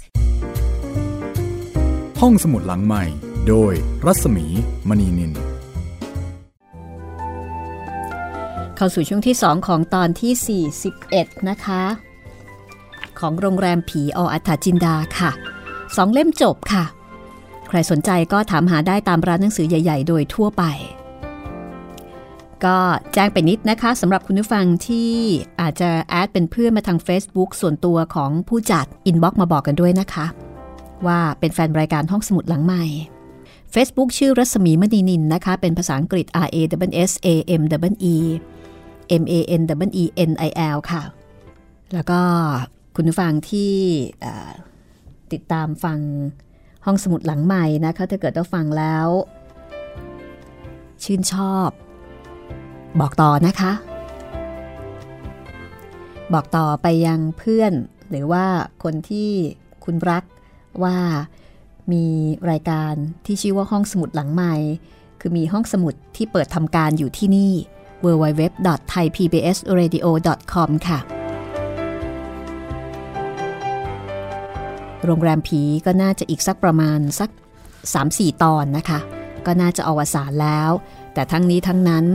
[2.22, 3.04] ห้องสมุดหลังใหม่
[3.48, 3.74] โดย
[4.06, 4.46] รัศมี
[4.90, 5.32] มณีนิน
[8.76, 10.64] เข้าสู่ช่วงที่ 2 ของตอนที่
[11.02, 11.84] 41 นะคะ
[13.20, 15.32] ของโรงแรมผีอ.อรรถจินดาค่ะ
[15.96, 16.86] สองเล่มจบค่ะ
[17.68, 20.64] ใครสนใจก็ถามหาได้ตามร้านหนังสือใหญ่ ๆ โดยทั่วไป
[22.66, 22.78] ก็
[23.14, 25.12] แจ้งไปนิดนะคะสำหรับคุณผู้ฟังที่
[25.62, 30.26] อาจจะ add เป็นเพื่อนมาทาง Facebook ส่วนตัวของผู้จัด inbox มาบอกกันด้วยนะคะ
[31.08, 32.86] ว่าเป็นแฟนรายการห้องสมุดหลังไมค์
[33.74, 36.58] Facebook ชื่อรัศมีมณีนินนะคะ เป็นภาษาอังกฤษ R A
[36.90, 37.28] W S A
[37.60, 38.16] M W E
[39.22, 41.02] M A N W E N I L ค่ะ
[41.94, 42.22] แล้วก็
[42.96, 43.74] คุณผู้ฟังที่
[45.34, 46.00] ติดตามฟัง
[46.86, 49.08] ห้องสมุดหลังใหม่นะคะถ้าเกิดว่าฟังแล้ว
[51.04, 51.70] ชื่นชอบ
[53.00, 53.72] บอกต่อนะคะ
[56.34, 57.74] บอกต่อไปยังเพื่อน
[58.10, 58.46] หรือว่า
[58.84, 59.30] คนที่
[59.86, 60.24] คุณรัก
[60.84, 60.98] ว่า
[61.92, 62.06] มี
[62.52, 62.94] รายการ
[63.26, 64.56] ที่ชื่อว่าห้องสมุดหลังใหม่
[65.20, 67.52] คือมีห้องสมุดที่เปิดทำการอยู่ที่นี่
[68.04, 71.00] www.thaipbsradio.com ค่ะ
[75.06, 77.30] โรงแรมผีก็น่าจะอีกสักประมาณสัก
[77.86, 79.00] 3-4 ตอนนะคะ
[79.46, 80.72] ก็น่าจะอวสานแล้ว
[81.14, 82.06] แต่ทั้งนี้ทั้งนั้น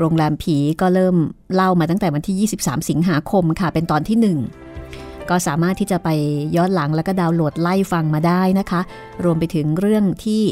[0.00, 1.16] โรงแรมผีก็เริ่ม
[1.54, 4.36] เล่ามาตั้งแต่วันที่ 23 สิงหาคมค่ะ เป็นตอนที่
[4.72, 6.08] 1 ก็สามารถที่จะไป
[6.56, 8.80] ย้อนหลังแล้วก็ดาวน์โหลดไล่ฟังมาได้นะคะ
[9.24, 10.42] รวมไปถึงเรื่องที่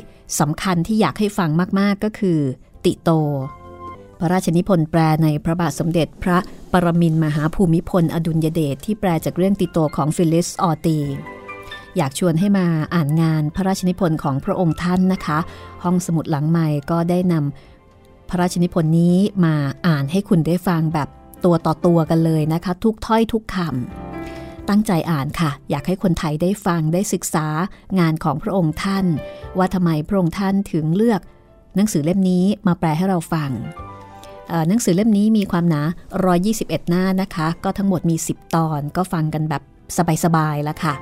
[0.41, 2.39] สำคัญที่อยากให้ฟังมากๆก็คือ
[2.85, 3.11] ติโต
[4.21, 6.39] พระราชนิพนธ์แปลในพระบาทสมเด็จพระ
[6.73, 10.99] ปรมินทรมหาภูมิพล อดุลยเดชที่แปลจากเรื่องติโตของฟิลลิสออตี
[11.97, 15.39] อยากชวนให้มาอ่านงานพระราชนิพนธ์ของพระองค์ท่านนะคะ
[15.85, 17.78] ห้องสมุดหลังไมค์ก็ได้นำ
[18.29, 19.55] พระราชนิพนธ์นี้มา
[19.87, 21.09] อ่านให้คุณได้ฟังแบบ
[21.45, 27.47] ตัวต่อตัวกันเลยนะคะ ทุกถ้อยทุกคำตั้งใจอ่านค่ะ อยากให้คนไทยได้ฟังได้ศึกษา
[27.99, 29.07] งานของพระองค์ท่าน
[29.59, 31.21] ว่าทำไมพระองค์ท่านถึงเลือก
[31.77, 33.51] หนังสือเล่มนี้มาแปลให้เราฟัง
[34.69, 35.83] หนังสือเล่มนี้มีความหนา
[36.37, 39.63] 121 หน้านะคะ ก็ทั้งหมดมี 10 ตอนก็ฟังกันแบบ
[40.25, 40.95] สบายๆแล้วค่ะ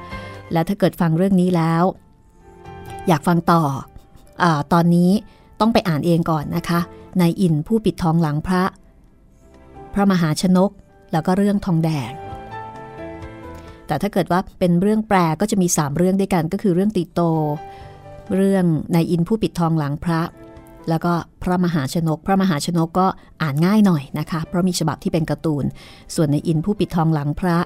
[0.53, 1.85] แล้วถ้าเกิดฟังเรื่องนี้แล้ว
[3.09, 3.63] อยากฟังต่อ
[4.43, 5.11] อตอนนี้
[5.61, 6.81] ต้องไปอ่านเองก่อนนะคะ
[7.21, 8.63] ในอินผู้ปิดทองหลังพระ
[9.95, 10.71] พระมหาชนก
[11.13, 12.13] แล้วก็เรื่องทองแดง
[13.87, 17.21] แต่ถ้าเกิดว่าเป็นเรื่องแปลก็จะมี 3 เรื่องด้วยกันก็คือเรื่องติโต
[18.35, 20.21] เรื่องในอินผู้ปิดทองหลังพระ
[20.89, 23.07] แล้วก็พระมหาชนก พระมหาชนกก็
[23.43, 25.65] อ่านง่ายหน่อยนะคะ เพราะมีฉบับที่เป็นการ์ตูน
[26.15, 27.59] ส่วนในอินผู้ปิดทองหลังพระ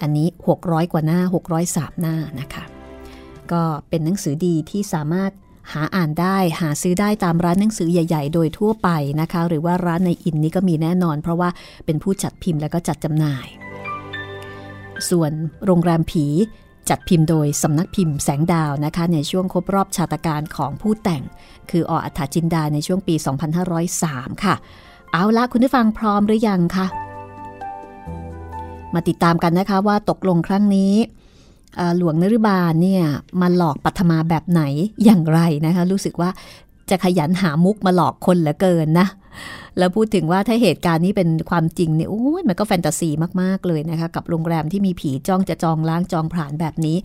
[0.00, 0.28] อันนี้
[0.60, 1.20] 600 กว่าหน้า
[1.60, 2.64] 603 หน้านะคะ
[3.52, 5.30] ก็เป็นหนังสือดีที่สามารถ
[5.72, 8.88] หาอ่านได้หาซื้อได้ตามร้านหนังสือใหญ่ ๆ โดยทั่วไป
[9.20, 11.48] นะคะ หรือว่าร้านในอินนี้ก็มีแน่นอน เพราะว่า
[11.86, 13.46] เป็นผู้จัดพิมพ์และก็จัดจำหน่าย
[15.10, 15.32] ส่วน
[15.66, 16.26] โรงแรมผี
[16.88, 21.22] จัดพิมพ์โดยสำนักพิมพ์แสงดาวนะคะ ในช่วงครบรอบชาตการของผู้แต่ง
[21.70, 23.14] คือออัฏฐจินดาในช่วงปี
[23.78, 24.54] 2503 ค่ะ
[25.12, 26.86] เอาละคุณผู้ฟังพร้อมหรือยังคะ
[28.94, 30.94] มาติดตามกันนะคะว่าตกลงครั้งนี้
[31.98, 33.04] หลวงนรุบาลเนี่ย
[33.40, 34.62] มาหลอกปัทมาแบบไหน
[35.04, 36.30] อย่างไรนะคะรู้สึกว่า
[36.90, 39.06] จะขยันหามุกมาหลอกคนเหลือเกินนะ
[39.78, 43.10] แล้วพูดถึงว่าถ้าเหตุการณ์นี้เป็นความจริงเนี่ยโอ้ยมันก็แฟนตาซี
[43.42, 46.96] มาก ๆ เลยนะคะ กับโรงแรมที่มีผีจ้องจะจองล้างจองผลาญแบบนี้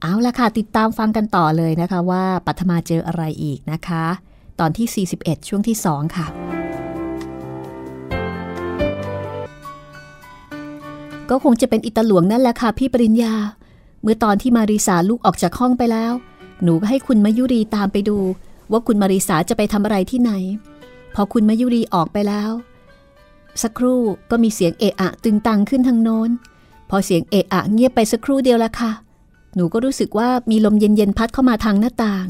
[0.00, 4.04] เอาละค่ะ ติดตามฟังกันต่อเลยนะคะว่าปัทมาเจออะไรอีกนะคะ
[4.60, 6.26] ตอนที่ 41 ช่วงที่ 2 ค่ะ
[11.30, 13.34] ก็คงจะเป็นอิตาหลวงนั่นแหละค่ะพี่ปริญญา
[14.06, 16.12] เมื่อตอนที่มาริสาลูกออกจากห้องไปแล้ว
[16.62, 18.18] หนูก็ให้คุณมายุรีตามไปดู
[18.70, 20.32] ว่าคุณมาริสาจะไปทำอะไรที่ไหน
[21.14, 22.50] พอคุณมายุรีออกไปแล้ว
[23.62, 26.30] สักครู่ก็มีเสียงเอะอะตึงตังขึ้นทางโน้น
[26.90, 28.92] พอเสียงเอะอะเงียบไปสักครู่เดียวละค่ะ
[29.54, 32.26] หนูก็รู้สึกว่ามีลมเย็นๆพัดเข้ามาทางหน้าต่าง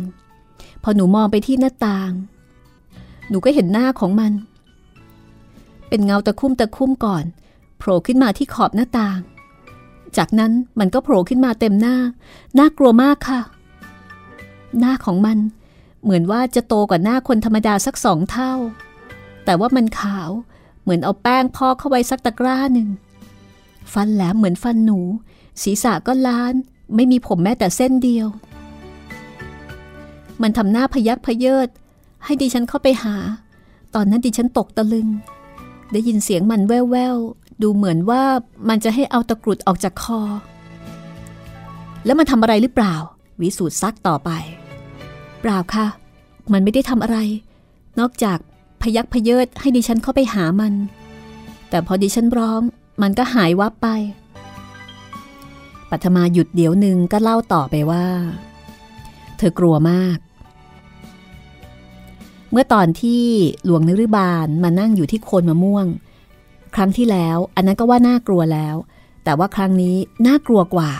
[0.82, 2.10] พอหนูมองไปที่หน้าต่าง
[3.28, 4.32] หนูก็เห็นหน้าของมัน
[5.88, 7.24] เป็นเงาตะคุ่มตะคุ่มก่อน
[7.78, 9.20] โผล่ขึ้นมาที่ขอบหน้าต่าง
[10.16, 11.96] จากนั้นมันก็โผล่ขึ้นมาเต็มหน้า
[12.58, 13.40] น่ากลัวมากค่ะ
[14.78, 15.38] หน้าของมัน
[16.02, 18.52] เหมือนว่าจะโตกว่าหน้าคนธรรมดาสักสองเท่า
[19.44, 20.30] แต่ว่ามันขาว
[20.82, 22.88] เหมือนเอาแป้งพอกเข้าไว้สักตะกร้าหนึ่ง
[23.92, 25.00] ฟันแหลมเหมือนฟันหนู
[25.62, 26.54] ศีรษะก็ล้าน
[26.94, 28.26] ไม่มีผมแม้แต่เส้นเดียว
[30.42, 31.68] มันทำหน้าพยักพเยิด
[32.24, 33.16] ให้ดิฉันเข้าไปหา
[33.94, 35.08] ตอนนั้นดิฉันตกตะลึง
[35.92, 37.16] ได้ยินเสียงมันแว่ว
[37.62, 38.22] ดูเหมือนว่า
[38.68, 40.20] มันจะให้เอาตะกรุดออกจากคอ
[42.04, 42.94] แล้วมันทำอะไรหรือเปล่า
[43.40, 44.30] วิสูตรซักต่อไป
[45.40, 45.86] เปล่าค่ะ
[46.52, 47.18] มันไม่ได้ทำอะไร
[48.00, 48.38] นอกจาก
[48.82, 50.74] พยักพเยิดให้ดิฉันเข้าไปหามัน
[51.70, 52.60] แต่พอดิฉันร้อง
[53.02, 53.88] มันก็หายวับไป
[55.90, 58.06] ปัทมาหยุดเดี๋ยวหนึ่งก็เล่าต่อไปว่า
[59.38, 60.18] เธอกลัวมาก
[62.50, 63.22] เมื่อตอนที่
[63.64, 65.86] หลวงนฤบาลมานั่งอยู่ที่โคนมะม่วง
[66.76, 68.76] ครั้งที่แล้ว อันนั้นก็ว่าน่ากลัวแล้ว
[69.24, 70.92] แต่ว่าครั้งนี้น่ากลัวกว่า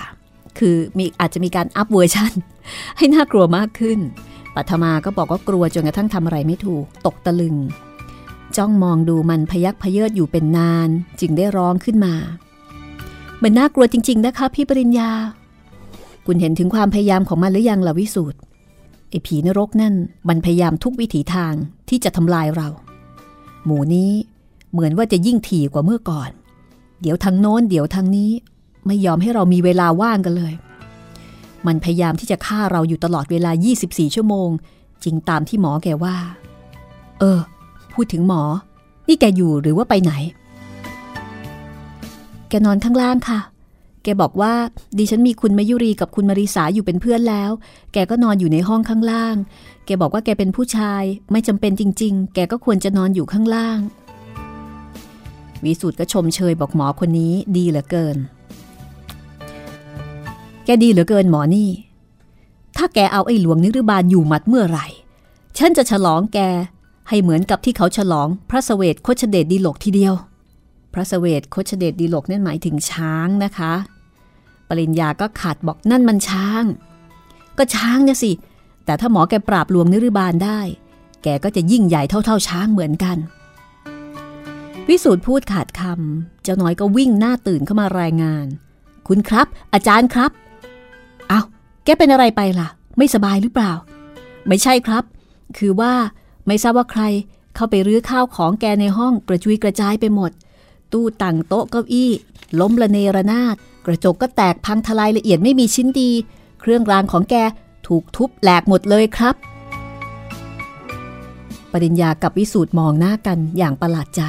[0.58, 2.32] คือมีอาจจะมีการ up version
[2.96, 3.98] ให้น่ากลัวมากขึ้น
[4.54, 7.56] ปัทมาก็บอกว่ากลัวจนกระทั่งทำอะไรไม่ถูก ตกตะลึง
[8.56, 10.88] จ้องมองดูมันพยักพเยิดอยู่เป็นนาน
[11.20, 12.14] จึงได้ร้องขึ้นมา
[13.42, 15.10] มันน่ากลัวจริง ๆ นะคะ พี่ปริญญา
[16.26, 18.38] คุณเห็นถึงความพยายามของมันหรือยังล่ะวิสูตร
[19.10, 19.94] ไอ้ผีนรกนั่น
[20.28, 21.54] มันพยายามทุกวิถีทาง
[21.88, 22.68] ที่จะทำลายเรา
[23.64, 24.10] หมูนี้
[24.72, 26.30] เหมือนว่าจะยิ่งถี่กว่าเมื่อก่อน
[27.02, 28.30] เดี๋ยวทางโน้นเดี๋ยวทางนี้
[28.86, 30.54] ไม่ยอมให้เรามีเวลาว่างกันเลย
[31.66, 33.50] มันพยายามที่จะฆ่าเราอยู่ตลอดเวลา
[33.82, 34.48] 24 ชั่วโมง
[35.04, 36.16] จริงตามที่หมอแกว่า
[37.20, 37.40] เออ
[37.92, 38.42] พูดถึงหมอ
[39.08, 40.12] นี่แกอยู่หรือว่าไปไหน
[42.48, 43.40] แกนอนข้างล่างค่ะ
[44.02, 44.52] แกบอกว่า
[44.98, 47.50] ดิฉันมีคุณมายุรีกับคุณมาริสาอยู่เป็นเพื่อนแล้ว
[47.92, 49.36] แกก็นอนอยู่ในห้องข้างล่าง
[49.86, 51.02] แกบอกว่าแกเป็นผู้ชาย
[51.32, 53.78] ไม่จำเป็นจริง ๆ แกก็ควรจะนอนอยู่ข้างล่าง
[55.66, 58.16] วิสุทธ์ก็ชมเชยบอกหมอคนนี้ดีเหลือเกิน
[60.64, 61.68] แกดีเหลือเกินหมอนี่
[62.76, 64.86] ถ้าแกเอาไอ้หลวงนิรบาลอยู่มัดเมื่อไหร่
[65.58, 66.38] ฉันจะฉลองแก
[67.08, 70.14] ให้เหมือนกับที่เขาฉลองพระสเวทโคชเดชดีหลกทีเดียว
[70.94, 73.72] พระสเวทโคชเดชดีหลกนั่นหมายถึงช้างนะคะ
[74.68, 76.64] ปริญญาก็ขัดบอกนั่นมันช้าง
[77.58, 78.32] ก็ช้างเนี่ยสิ
[78.84, 80.60] แต่ถ้าหมอแกปราบหลวงนิรบาลได้
[81.22, 83.16] แกก็จะยิ่งใหญ่เท่า ๆ ช้างเหมือนกัน
[84.88, 88.46] วิสูตรพูดขาดคำเจ้าน้อยก็วิ่งหน้าตื่นเข้ามารายงาน
[89.08, 90.30] คุณครับ อาจารย์ครับ
[91.28, 91.40] เอา
[91.84, 92.68] แกเป็นอะไรไปล่ะ
[92.98, 93.72] ไม่สบายหรือเปล่า
[94.48, 95.04] ไม่ใช่ครับ
[95.58, 95.94] คือว่า
[96.46, 97.02] ไม่ทราบว่าใคร
[97.54, 100.30] เข้าไปรื้อข้าวของแกในห้องกระจุยกระจายไปหมด
[100.92, 102.10] ตู้ตั้งโต๊ะเก้าอี้
[102.60, 106.10] ล้มระเนระนาด กระจกก็แตกพังทลายละเอียดไม่มีชิ้นดี
[106.60, 107.34] เครื่องรางของแก
[107.86, 109.34] ถูกทุบแหลกหมดเลยครับ
[111.72, 114.22] ปริญญากับวิสูตรมองหน้ากันอย่างประหลาดใจ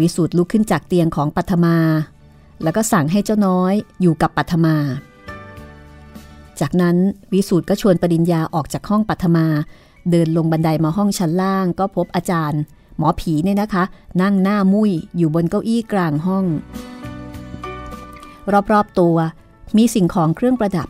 [0.00, 1.76] วิสูตรลุกขึ้นจากเตียงของปัทมา
[2.62, 4.76] แล้วก็สั่งให้เจ้าน้อยอยู่กับปัทมา
[6.60, 6.96] จากนั้น
[7.32, 9.46] วิสูตรก็ชวนปริญญาออกจากห้องปัทมา
[10.10, 12.60] เดินลงบันไดมาห้องชั้นล่างก็พบอาจารย์
[12.96, 13.84] หมอผีเนี่ยนะคะ
[14.22, 16.44] นั่งหน้ามุ้ยอยู่บนเก้าอี้กลางห้อง
[18.72, 19.16] รอบๆตัว
[19.76, 20.88] มีสิ่งของเครื่องประดับ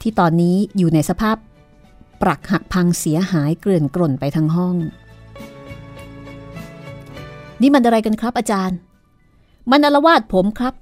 [0.00, 1.36] ที่ตอนนี้อยู่ในสภาพ
[2.22, 4.76] ปรักหักพังเสียหายเกลื่อนกล่นไปทั้งห้อง
[7.60, 8.78] นี่มันอะไรกันครับอาจารย์
[9.70, 10.74] มันอารวาสผมครับ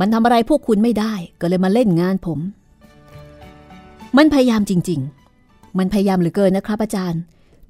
[0.00, 2.38] มันทำอะไรพวกคุณไม่ได้ ก็เลยมาเล่นงานผม
[4.16, 5.00] มันพยายามจริง
[5.38, 7.20] ๆ มันพยายามเหลือเกินนะครับ อาจารย์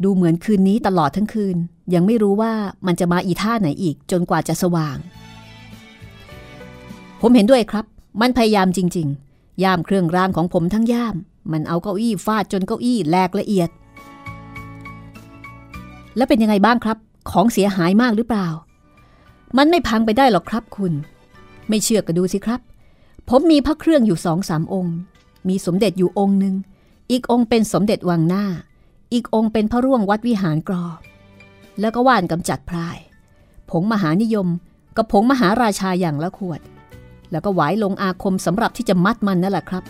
[0.03, 1.57] ดูเหมือนคืนนี้ตลอดทั้งคืน
[1.95, 2.53] ยังไม่รู้ว่า
[2.87, 4.97] มันจะมาอีท่าไหนอีกจนกว่าจะสว่าง
[7.21, 7.85] ผมเห็นด้วยครับ
[8.21, 11.17] มันพยายามจริง ๆ ย่ามเครื่องรางของผมทั้งย่าม
[11.53, 13.71] มันเอาเก้าอี้ฟาดจนเก้าอี้แหลกละเอียด
[16.17, 16.99] แล้วเป็นยังไงบ้างครับ
[17.31, 18.49] ของเสียหายมากหรือเปล่า
[19.57, 20.93] มันไม่พังไปได้หรอกครับคุณ
[21.69, 22.61] ไม่เชื่อก็ดูสิครับ
[23.29, 24.97] ผมมีพระเครื่องอยู่สองสามองค์
[25.49, 26.55] มีสมเด็จอยู่องค์หนึ่ง
[27.11, 28.45] อีกองค์เป็นสมเด็จวังหน้า
[29.13, 30.99] อีกองค์เป็นพระร่วงวัดวิหารกรอบ
[31.81, 32.99] แล้วก็ว่านกำจัดพราย
[33.71, 34.49] ผงมหานิยม
[34.97, 36.61] กับผงมหาราชาอย่างละขวด
[37.31, 39.85] แล้วก็หวายลงอาคมสำหรับที่จะมัดมันนั่นแหละครับ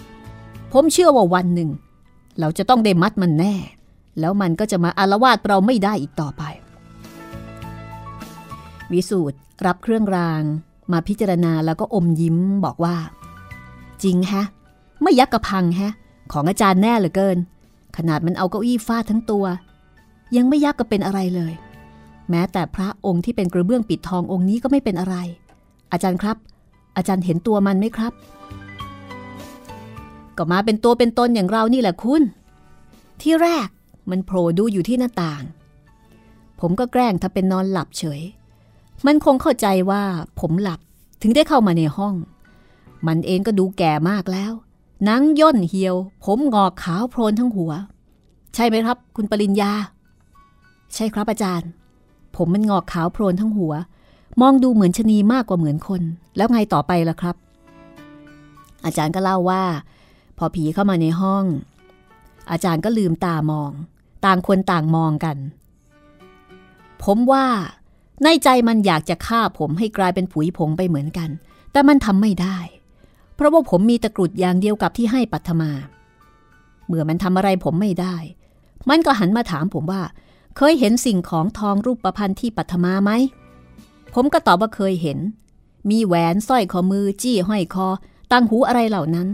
[0.72, 1.70] ผมเชื่อว่าวันหนึ่ง
[2.40, 3.54] เราจะต้องได้มัดมันแน่
[4.20, 6.42] แล้วมันก็จะมาอารวาสเราไม่ได้อีกต่อไป
[8.94, 10.42] วิสูตรรับเครื่องราง
[10.92, 12.96] มาพิจารณาแล้วก็อมยิ้มบอกว่า
[14.02, 14.42] จริงฮะ
[15.02, 15.92] ไม่ยักกระพังฮะ
[16.32, 17.38] ของอาจารย์แน่เหลือเกิน
[17.96, 19.44] ขนาดมันเอาเก้าอี้ฟาดทั้งตัว
[20.36, 21.52] ยังไม่ยักก็เป็นอะไรเลย
[22.30, 25.16] แม้แต่พระองค์ที่เป็นกระเบื้องปิดทององค์นี้ก็ไม่เป็นอะไร
[25.92, 26.36] อาจารย์ครับ
[26.96, 28.12] อาจารย์เห็นตัวมันไหมครับ
[30.36, 32.22] ก็มาเป็นตัวเป็นตนอย่างเรานี่แหละคุณ
[33.20, 33.68] ที่แรก
[34.10, 35.42] มันโผล่ดูอยู่ที่หน้าต่าง
[36.60, 38.20] ผมก็แกล้งถ้าเป็นนอนหลับเฉย
[39.06, 40.02] มันคงเข้าใจว่า
[40.40, 40.80] ผมหลับ
[41.22, 42.14] ถึงได้เข้ามาในห้อง
[43.06, 44.52] มันเองก็ดูแก่มากแล้ว
[45.04, 47.72] หนังย่นเหี่ยว ผมงอกขาวโพลนทั้งหัว
[48.54, 49.72] ใช่ไหมครับ คุณปริญญา
[50.94, 51.68] ใช่ครับอาจารย์
[52.36, 53.74] ผมมันงอกขาวโพลนทั้งหัว
[54.40, 56.02] มองดูเหมือนชนีมากกว่าเหมือนคน
[56.36, 57.36] แล้วไงต่อไปล่ะครับ
[58.84, 59.62] อาจารย์ก็เล่าว่า
[60.38, 61.44] พอผีเข้ามาในห้อง
[62.50, 63.70] อาจารย์ก็ลืมตามอง
[64.24, 65.36] ต่างคนต่างมองกัน
[67.04, 67.46] ผมว่า
[68.22, 71.30] ในใจมันอยากจะฆ่าผมให้กลายเป็นผุยผงไปเหมือนกัน
[71.72, 72.58] แต่มันทำไม่ได้
[73.34, 75.70] เพราะว่าผมมีตะกรุดอย่างเดียวกับที่ให้ปัทมา
[76.86, 78.16] เมื่อมันทำอะไรผมไม่ได้
[78.88, 80.02] มันก็หันมาถามผมว่า
[80.56, 83.10] เคยเห็นสิ่งของทองรูปประพันธ์ที่ปัทมาไหม
[84.14, 85.18] ผมก็ตอบว่าเคยเห็น
[85.90, 87.88] มีแหวนสร้อยข้อมือ จี้ห้อยคอ
[88.32, 89.28] ตังหูอะไรเหล่านั้น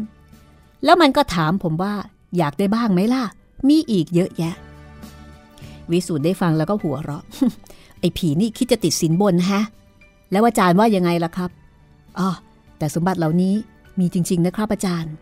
[0.85, 1.95] แล้วมันก็ถามผมว่า
[2.37, 3.25] อยากได้บ้างไหมล่ะ
[3.69, 4.55] มีอีกเยอะแยะ
[5.91, 7.25] วิสูตรได้ฟังแล้วก็หัวเราะ
[8.01, 9.63] ไอ้ผีนี่คิดจะติดสินบนฮะ
[10.33, 11.51] แล้วอาจารย์ว่ายังไงล่ะครับ
[12.19, 12.29] อ๋อ
[12.79, 13.55] แต่สมบัติเหล่านี้
[13.99, 15.13] มีจริง ๆ นะครับอาจารย์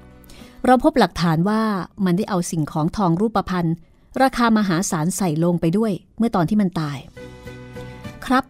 [0.66, 1.60] เราพบหลักฐานว่า
[2.04, 3.74] มันได้เอาสิ่งของทองรูปประพันธ์
[4.22, 6.98] ราคามหาศาลใส่ลงไปด้วย เมื่อตอนที่มันตาย
[8.26, 8.44] ครับ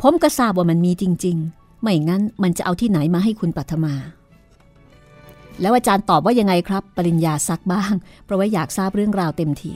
[0.00, 3.94] ผมก็ทราบว่ามันมีจริง ๆ ไม่งั้นมันจะเอาที่ไหนมาให้คุณปัทมา
[5.60, 7.92] แล้วอาจารย์ตอบว่ายังไงครับ ปริญญาซักบ้าง
[8.24, 9.72] เพราะว่าอยากทราบเรื่องราวเต็มที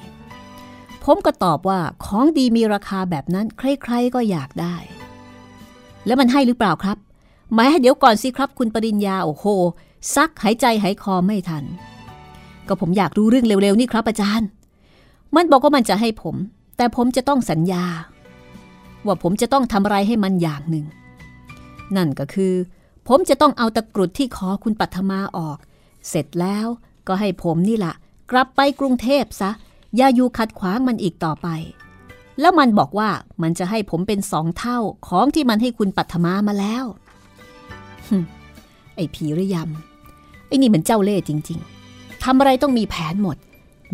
[1.05, 4.77] ผมก็ตอบว่าของดีมีราคาแบบนั้นใครๆก็อยากได้
[6.07, 6.99] แล้วมันให้หรือเปล่าครับ
[7.55, 9.45] หมายให้เดี๋ยวก่อนสิครับ คุณปริญญาโอ้โห
[10.15, 11.65] ซักหายใจหายคอไม่ทัน
[12.67, 14.49] ก็ผมอยากรู้เรื่องเร็วๆนี่ครับอาจารย์
[15.35, 16.37] มันบอกว่ามันจะให้ผม
[16.77, 17.85] แต่ผมจะต้องสัญญา
[19.07, 20.87] ว่าผมจะต้องทำอะไรให้มันอย่างหนึ่ง
[21.97, 22.55] นั่นก็คือ
[23.09, 25.59] ผมจะต้องเอาตะกรุดที่ขอคุณปัทมาออก
[26.09, 26.67] เสร็จแล้ว
[27.09, 27.95] ก็ให้ผมนี่แหละ
[28.31, 29.51] กลับไปกรุงเทพซะ
[29.97, 31.49] อย่าอยู่ขัดขวางมันอีกต่อไป
[32.41, 33.11] แล้วมันบอกว่า
[33.43, 36.85] มันจะให้ผมเป็นสองเท่าของที่มันให้คุณปัทมามาแล้ว
[38.97, 41.59] ไอ้ผีระยำไอ้นี่มันเจ้าเล่ห์จริง
[41.91, 43.37] ๆทำอะไรต้องมีแผนหมด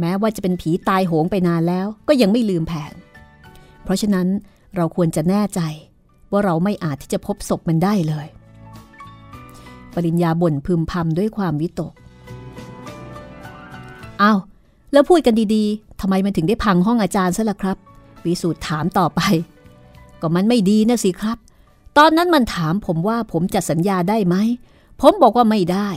[0.01, 2.93] แม้ว่าจะเป็นผีตายโหงไปนานแล้วก็ยังไม่ลืมแผน
[3.85, 4.27] เพราะฉะนั้น
[4.77, 5.61] เราควรจะแน่ใจ
[6.31, 8.27] ว่าเราไม่อาจที่จะพบศพมันได้เลย
[9.95, 11.93] ปริญญาบ่นพึมพำด้วยความวิตก
[14.23, 14.39] อา้าว
[14.95, 17.77] แล้วพูดกันดีๆทำไมมันถึงได้พังห้องอาจารย์ซะล่ะครับ
[18.25, 19.21] วิสูตรถามต่อไป
[20.21, 21.39] ก็มันไม่ดีนะสิครับ
[21.99, 24.37] ตอนนั้นมันถามผมว่าผมจะสัญญาได้ไหม
[25.01, 25.89] ผมบอกว่าไม่ได้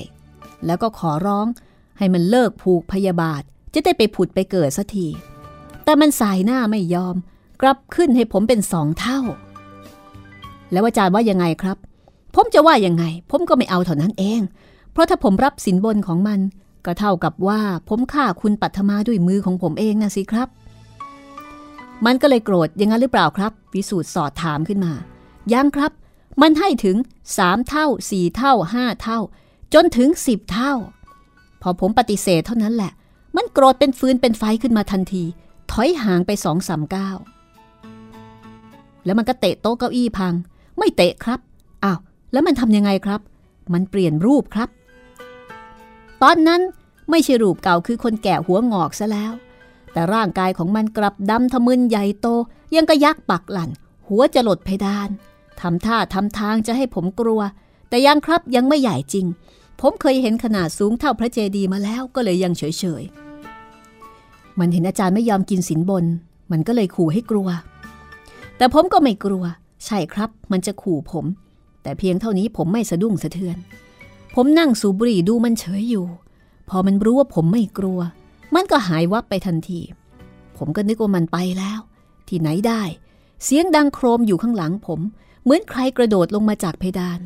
[0.66, 1.48] แล้วก็ขอร้อง
[1.98, 3.42] ให้มันเลิกผูกพยาบาท
[3.74, 5.08] จะได้ไปผุดไปเกิดสัที
[5.84, 7.16] แต่มันสายหน้าไม่ยอม
[7.62, 9.20] กลับขึ้นให้ผมเป็นสองเท่า
[10.72, 11.78] แล้วอาจารย์ว่ายังไงครับ
[12.36, 14.42] ผมจะว่ายังไง ผมก็ไม่เอาเท่านั้นเอง
[14.92, 16.40] เพราะถ้าผมรับสินบนของมัน
[16.88, 20.48] ก็เท่ากับว่าผมฆ่าคุณปัทมาด้วยมือของผมเองนะสิครับ
[22.06, 24.94] มันก็เลยโกรธย่างนั้นหรือเปล่าครับ วิสูตรสอดถามขึ้นมา
[25.54, 25.92] ยังครับ
[26.42, 26.98] มันให้ถึง
[27.38, 29.20] สามเท่าสี่เท่าห้าเท่า
[29.74, 30.74] จนถึงสิบเท่า
[31.62, 32.92] พอผมปฏิเสธเท่านั้นแหละ
[33.36, 35.24] มันโกรธเป็นฟืนเป็นไฟขึ้นมาทันที
[35.72, 37.18] ถอยห่างไปสองสามก้าว
[39.06, 40.34] แล้วมันก็เตะโต๊ะเก้าอี้พัง
[40.78, 41.40] ไม่เตะครับ
[41.84, 42.00] อ้าว
[42.32, 43.22] แล้วมันทำยังไงครับ
[43.74, 44.70] มันเปลี่ยนรูปครับ
[46.24, 46.62] ตอนนั้น
[47.10, 49.32] ไม่ใช่รูปเก่าคือคนแก่หัวงอกซะแล้ว
[49.94, 52.28] แต่ร่างกายของมันกลับดำทะมึนใหญ่โต
[52.76, 53.70] ยังกระยักปักหลั่น
[54.08, 55.10] หัวจะหลดเพดาน
[55.62, 57.42] ทำท่าทำทางจะให้ผมกลัว
[57.90, 59.26] แต่ยังครับยังไม่ใหญ่จริง
[59.82, 62.64] ผมเคยเห็นขนาดสูงเท่าพระเจดีย์มาแล้วก็เลยยังเฉ
[63.02, 66.06] ยๆ มันเห็นอาจารย์ไม่ยอมกินสินบน
[66.52, 67.48] มันก็เลยขู่ให้กลัว
[68.58, 69.44] แต่ผมก็ไม่กลัว
[69.86, 71.26] ใช่ครับ มันจะขู่ผม
[71.84, 73.58] แต่เพียงเท่านี้ผมไม่สะดุ้งสะเทือน
[74.40, 76.06] ผมนั่งสูบบุหรี่ดูมันเฉยอยู่
[76.70, 78.00] พอมันรู้ว่าผมไม่กลัว
[78.56, 79.82] มันก็หายวับไปทันที
[80.58, 81.80] ผมก็นึกว่ามันไปแล้ว
[82.28, 82.82] ที่ไหนได้
[83.44, 85.00] เสียงดังโครมอยู่ข้างหลังผม
[85.44, 87.20] เหมือนใครกระโดดลงมาจากเพดาน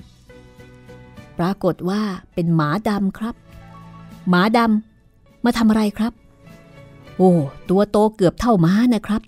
[1.38, 2.02] ปรากฏว่า
[2.34, 3.36] เป็นหมาดำครับ
[4.30, 6.14] หมาดำมาทำอะไรครับ
[7.18, 7.32] โอ้
[7.70, 9.22] ตัวโตเกือบเท่าม้านะครับ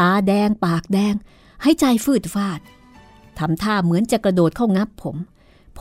[0.00, 1.14] ตาแดงปากแดง
[1.62, 2.60] ให้ใจฟืดฟาด
[3.38, 5.16] ทำท่าเหมือนจะกระโดดเข้างับผม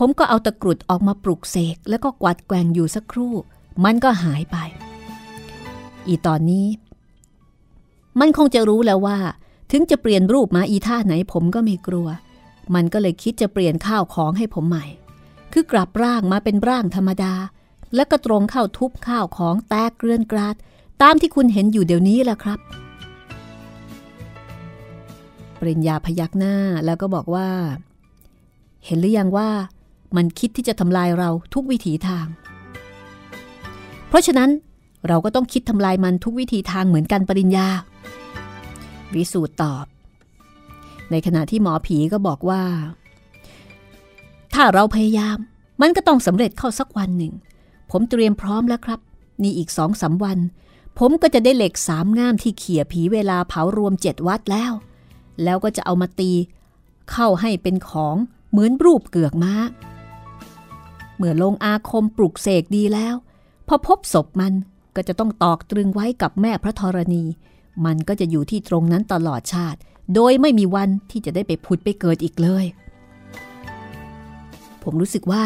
[0.02, 3.34] ผมก็เอาตะกรุดออกมาปลุกเสก แล้วก็กวัดแกงอยู่สักครู่
[3.84, 4.58] มันก็หายไป
[6.08, 6.68] อีตอนนี้
[8.20, 9.18] มันคงจะรู้แล้วว่า
[9.72, 12.08] ถึงจะเปลี่ยนรูปมาอีท่าไหนผมก็ไม่กลัว
[12.76, 14.86] มันก็เลยคิดจะเปลี่ยนข้าวของให้ผมใหม่
[15.54, 17.34] คือกลับร่างมาเป็นร่างธรรมดา
[17.96, 20.56] แล้วก็ตรงเข้าทุบข้าวของแตกเกลื่อนกราด
[21.02, 22.60] ตามที่คุณเห็นอยู่เดี๋ยวนี้แหละครับ
[25.60, 27.50] ปริญญาพยักหน้าแล้วก็บอกว่า
[28.86, 29.50] เห็นหรือยังว่า
[30.16, 32.26] มันคิดที่จะทำลายเราทุกวิถีทาง
[34.08, 34.50] เพราะฉะนั้น
[35.08, 37.68] เราก็ต้องคิดทำลายมันทุกวิธีทางเหมือนกันปริญญา
[39.14, 39.86] วิสูตรตอบ
[41.12, 42.64] ในขณะที่หมอผีก็บอกว่า
[44.54, 45.38] ถ้าเราพยายาม
[45.82, 47.34] มันก็ต้องสำเร็จเข้าสักวันหนึ่ง
[47.92, 49.00] ผมเตรียมพร้อมแล้วครับ
[49.42, 50.38] นี่อีกสองสาวัน
[51.00, 54.74] ผมก็จะได้เหล็กสามง่ามที่เขี่ยผีเวลาเผารวมเจ็ดวัดแล้ว
[55.44, 56.32] แล้วก็จะเอามาตี
[57.12, 58.16] เข้าให้เป็นของ
[58.52, 59.54] เหมือนรูปเกือกม้า
[61.20, 63.16] เมื่อลงอาคมปลุกเสกดีแล้ว
[63.68, 64.54] พอพบศพมัน
[64.96, 67.24] ก็จะต้องตอกตรึงไว้กับแม่พระธรณี
[67.86, 69.80] มันก็จะอยู่ที่ตรงนั้นตลอดชาติ
[70.16, 72.66] โดยไม่มีวันที่จะได้ไปผุดไปเกิดอีกเลย
[74.84, 75.44] ผมรู้สึกว่า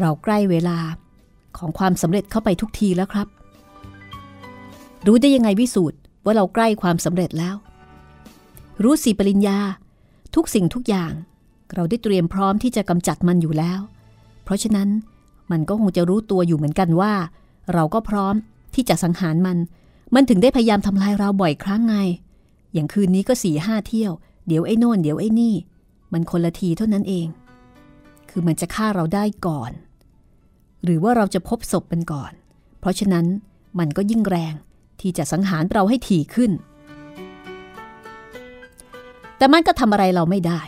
[0.00, 0.78] เราใกล้เวลา
[1.58, 3.28] ของความสำเร็จเข้าไปทุกทีแล้วครับ
[5.06, 7.56] รู้ได้ยังไงวิสูตรว่าเราใกล้ความสำเร็จแล้ว
[8.82, 9.58] รู้สีปริญญา
[10.34, 11.12] ทุกสิ่งทุกอย่าง
[11.74, 13.80] เราได้เตรียมพร้อมที่จะกำจัดมันอยู่แล้ว
[14.52, 14.88] ราะฉะนั้น
[15.50, 17.12] มันก็คงจะรู้ตัวอยู่เหมือนกันว่า
[17.72, 18.34] เราก็พร้อม
[18.74, 19.58] ที่จะสังหารมัน
[20.14, 21.96] มันถึงได้พยายามทำลายเราบ่อยครั้งไง
[22.72, 24.12] อย่างคืนนี้ก็สี่ห้าเที่ยว
[24.46, 25.54] เดี๋ยวไอ้โน่นเดี๋ยวไอ้นี่
[26.12, 27.26] มันคนละทีเท่านั้นเอง
[28.30, 29.72] คือมันจะฆ่าเราได้ก่อน
[30.84, 32.32] หรือว่าเราจะพบศพมันก่อน
[32.80, 33.26] เพราะฉะนั้น
[33.78, 34.54] มันก็ยิ่งแรง
[35.00, 36.50] ที่จะสังหารเราให้ถี่ขึ้น
[39.36, 40.60] แต่มันก็ทำอะไรเราไม่ได้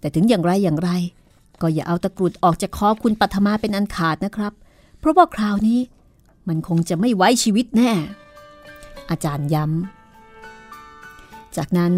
[0.00, 0.90] แต่ถึงอย่างไรอย่างไร
[1.60, 4.52] ก็อย่าเอาตะกรุดออกจากคอคุณปัทมาเป็นอันขาดนะครับ
[4.98, 5.80] เพราะว่าคราวนี้
[6.48, 7.92] มันคงจะไม่ไว้ชีวิตแน่
[9.10, 11.94] อาจารย์ย้ำ จากนั้น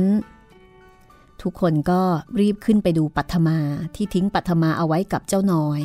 [1.42, 2.00] ทุกคนก็
[2.40, 3.58] รีบขึ้นไปดูปัทมา
[3.94, 5.80] ที่ทิ้งปัทมาเอาไว้กับเจ้าน้อย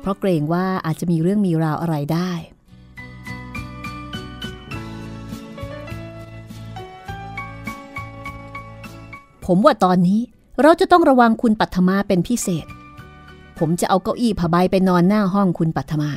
[0.00, 2.30] เพราะเกรงว่าอาจจะมีเรื่องมีราวอะไรได้
[9.46, 10.20] ผมว่าตอนนี้
[10.62, 12.66] เราจะต้องระวังคุณปัทมาเป็นพิเศษ
[13.60, 16.10] ผมจะเอาเก้าอี้ผ้าใบไปนอนหน้าห้องคุณปัทมา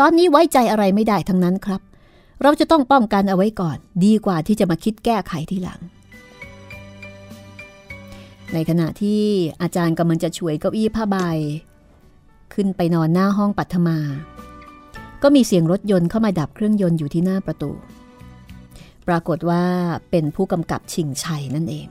[0.00, 1.80] ตอนนี้ไว้ใจอะไรไม่ได้ทั้งนั้นครับ
[2.42, 5.80] เราจะต้องป้องกันเอาไว้ก่อน ดีกว่าที่จะมาคิดแก้ไขทีหลัง
[8.52, 9.22] ในขณะที่
[9.62, 11.16] อาจารย์กำลังจะช่วยเก้าอี้ผ้าใบ
[12.54, 13.98] ขึ้นไปนอนหน้าห้องปัทมา
[15.22, 17.72] ก็มีเสียงรถยนต์เข้ามาดับเครื่องยนต์อยู่ที่หน้าประตู
[19.08, 19.64] ปรากฏว่า
[20.10, 21.86] เป็นผู้กำกับชิงชัยนั่นเอง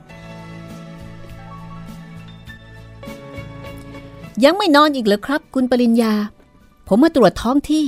[4.44, 6.14] ยังไม่นอนอีกเหรอครับ คุณปริญญา
[6.88, 7.86] ผมมาตรวจท้องที่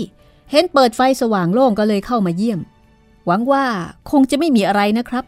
[0.51, 2.61] เห็นเปิดไฟสว่างโล่งก็เลยเข้ามาเยี่ยม
[3.27, 3.65] หวังว่า
[4.11, 5.25] คงจะไม่มีอะไรนะครับ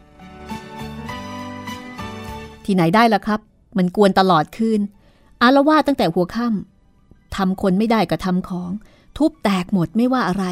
[2.64, 3.40] ที่ไหนได้ล่ะครับ
[3.76, 4.80] มันกวนตลอดคืน
[5.42, 8.70] อารวาสตั้งแต่หัวค่ำทำคนไม่ได้ก็ทำของ
[9.16, 10.44] ทุบแตกหมดไม่ว่าอะไร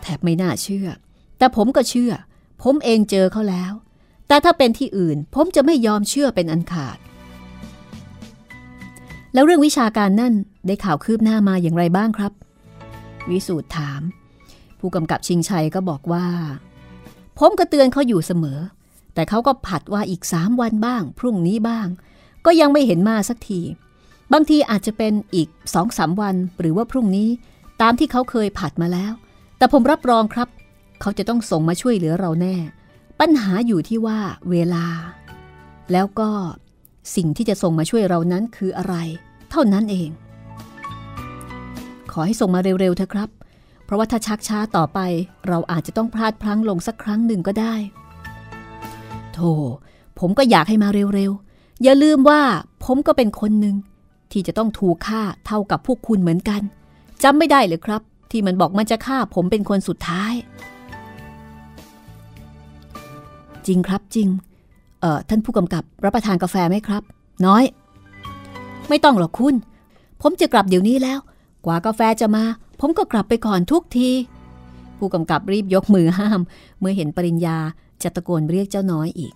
[0.00, 0.88] แทบไม่น่าเชื่อ
[1.38, 2.12] แต่ผมก็เชื่อ
[2.62, 3.72] ผมเองเจอเขาแล้ว
[4.28, 6.98] แต่ถ้าเป็นที่อื่น ผมจะไม่ยอมเชื่อเป็นอันขาด
[9.34, 10.34] แล้วเรื่องวิชาการนั่น
[10.66, 12.32] ได้ข่าวคืบหน้ามาอย่างไรบ้างครับ
[13.30, 14.00] วิสูตรถาม
[14.78, 16.26] ผู้กำกับชิงชัยก็บอกว่า
[17.38, 18.60] ผมก็เตือนเขาอยู่เสมอ
[19.14, 21.86] แต่เขาก็ผัดว่าอีกสามวันบ้าง พรุ่งนี้บ้าง
[22.46, 23.60] ก็ยังไม่เห็นมาสักที
[24.32, 27.28] บางทีอาจจะเป็นอีกสองสามวันหรือว่าพรุ่งนี้
[27.82, 29.12] ตามที่เขาเคยผัดมาแล้ว
[29.58, 30.48] แต่ผมรับรองครับ
[31.00, 32.56] เขาจะต้องส่งมาช่วยเหลือเราแน่
[33.20, 34.18] ปัญหาอยู่ที่ว่า
[34.50, 34.86] เวลา
[35.92, 36.30] แล้วก็
[37.16, 38.94] สิ่งที่จะส่งมาช่วยเรานั้นคืออะไร
[39.50, 40.10] เท่านั้นเอง
[42.12, 43.28] ขอให้ส่งมาเร็วๆเถอะครับ
[43.84, 44.98] เพราะว่าถ้าชักช้าต่อไป
[45.48, 47.74] เราอาจจะต้องพลาดพลั้งลงสักครั้งหนึ่งก็ได้
[49.32, 49.52] โธ่
[50.18, 52.42] ผมก็อยากให้มาเร็วๆ อย่าลืมว่า
[52.84, 53.76] ผมก็เป็นคนหนึ่ง
[54.32, 56.62] ที่จะต้องถูกฆ่าเท่ากับพวกคุณเหมือนกัน
[57.22, 60.34] จำไม่ได้เลยครับ ที่มันบอกมันจะฆ่าผมเป็นคนสุดท้าย
[63.66, 64.28] จริงครับจริง
[65.04, 67.02] ออท่านผู้กำกับรับประทานกาแฟไหมครับ
[67.46, 67.64] น้อย
[68.88, 69.54] ไม่ต้องหรอกคุณ
[70.20, 71.18] ผมจะกลับเดี๋ยวนี้แล้ว
[71.64, 72.44] กว่ากาแฟจะมา
[72.80, 74.10] ผมก็กลับไปก่อนทุกที
[74.98, 76.40] ผู้กำกับรีบยกมือห้าม
[76.80, 77.58] เมื่อเห็นปริญญา
[78.02, 79.34] จะตะโกนเรียกเจ้าน้อยอีก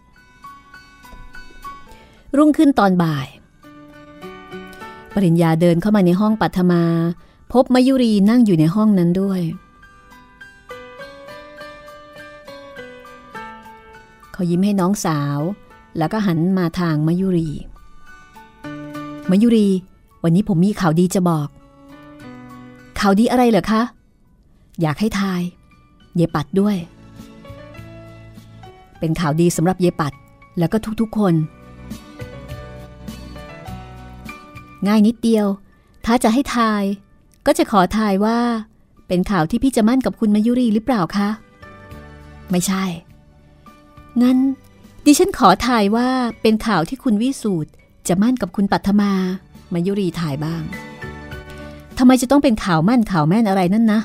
[2.37, 3.27] รุ่งขึ้นตอนบ่าย
[5.14, 6.83] ปริญญาเดินเข้ามาในห้องปัทมา
[7.53, 9.41] พบมายุรีนั่งอยู่ในห้องนั้นด้วย
[14.39, 15.41] เขายิ้มให้น้องสาว
[15.99, 17.49] แล้วก็หันมาทางมายุรี
[19.30, 19.68] มายุรี
[20.22, 21.49] วันนี้ผมมีข่าวดีจะบอก
[23.01, 23.82] ข่าวดีอะไรเหรอคะ
[24.80, 25.41] อยากให้ทาย
[26.14, 26.76] เยปัดด้วย
[28.99, 30.12] เป็นข่าวดีสำหรับเยปัด
[30.59, 31.34] แล้วก็ทุกๆคน
[34.86, 35.47] ง่ายนิดเดียว
[36.07, 36.82] ถ้าจะให้ทาย
[37.47, 38.39] ก็จะขอทายว่า
[39.09, 41.28] เป็นข่าวที่พี่จะมั่นกับคุณมายุรีหรือเปล่าคะ
[42.53, 42.84] ไม่ใช่
[44.23, 44.39] งั้น
[45.05, 46.09] ดิฉันขอทายว่า
[46.43, 47.71] เป็นข่าวที่คุณวิสูตร
[48.09, 49.13] จะมั่นกับคุณปัทมา
[49.73, 50.63] มายุรีถ่ายบ้าง
[51.99, 54.01] ทำไมจะต้องเป็นข่าวมั่นข่าวแม่นอะไรนั่นนะ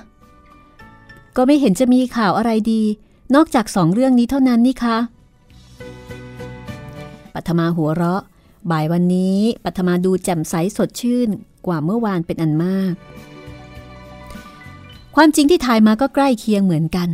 [1.35, 2.81] ก็ไม่เห็นจะมีข่าวอะไรดี
[3.35, 4.97] นอกจากสองเรื่องนี้เท่านั้นนี่คะ
[7.33, 8.21] ปัทมาหัวเราะ
[8.71, 11.29] บ่ายวันนี้ปัทมาดูแจ่มใสสดชื่น
[11.67, 12.93] กว่าเมื่อวานเป็นอันมาก
[15.15, 17.09] ความจริงที่ทายมาก็ใกล้เคียงเหมือนกัน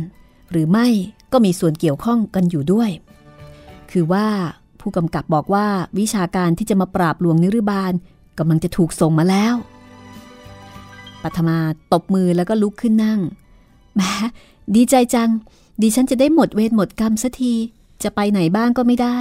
[0.50, 0.88] หรือไม่
[1.32, 2.90] ก็มีส่วนเกี่ยวข้องกันอยู่ด้วย
[3.90, 4.26] คือว่า
[4.80, 5.66] ผู้กำกับบอกว่า
[5.98, 7.92] วิชาการที่จะมาปราบหลวงนิรบาล
[8.38, 9.54] กำลังจะถูกส่งมาแล้ว
[11.22, 11.58] ปัทมา
[11.92, 13.20] ตบมือแล้วก็ลุกขึ้นนั่ง
[13.94, 14.00] แหม
[14.74, 15.30] ดีใจจัง
[15.82, 17.54] ดิฉันจะได้หมดเวรหมดกรรมสักที
[18.02, 19.16] จะไปไหนบ้างก็ไม่ได้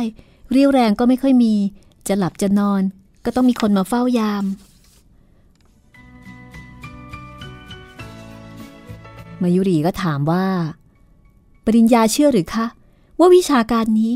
[0.52, 1.54] เรียวแรงก็ไม่ค่อยมี
[2.08, 2.82] จะหลับจะนอน
[3.26, 4.46] ก็ต้องมีคนมาเฝ้ายาม
[9.42, 10.46] มายุรีก็ถามว่า
[11.76, 12.66] ริญญาเชื่อหรือคะ
[13.20, 14.12] ว่าวิชาการนี้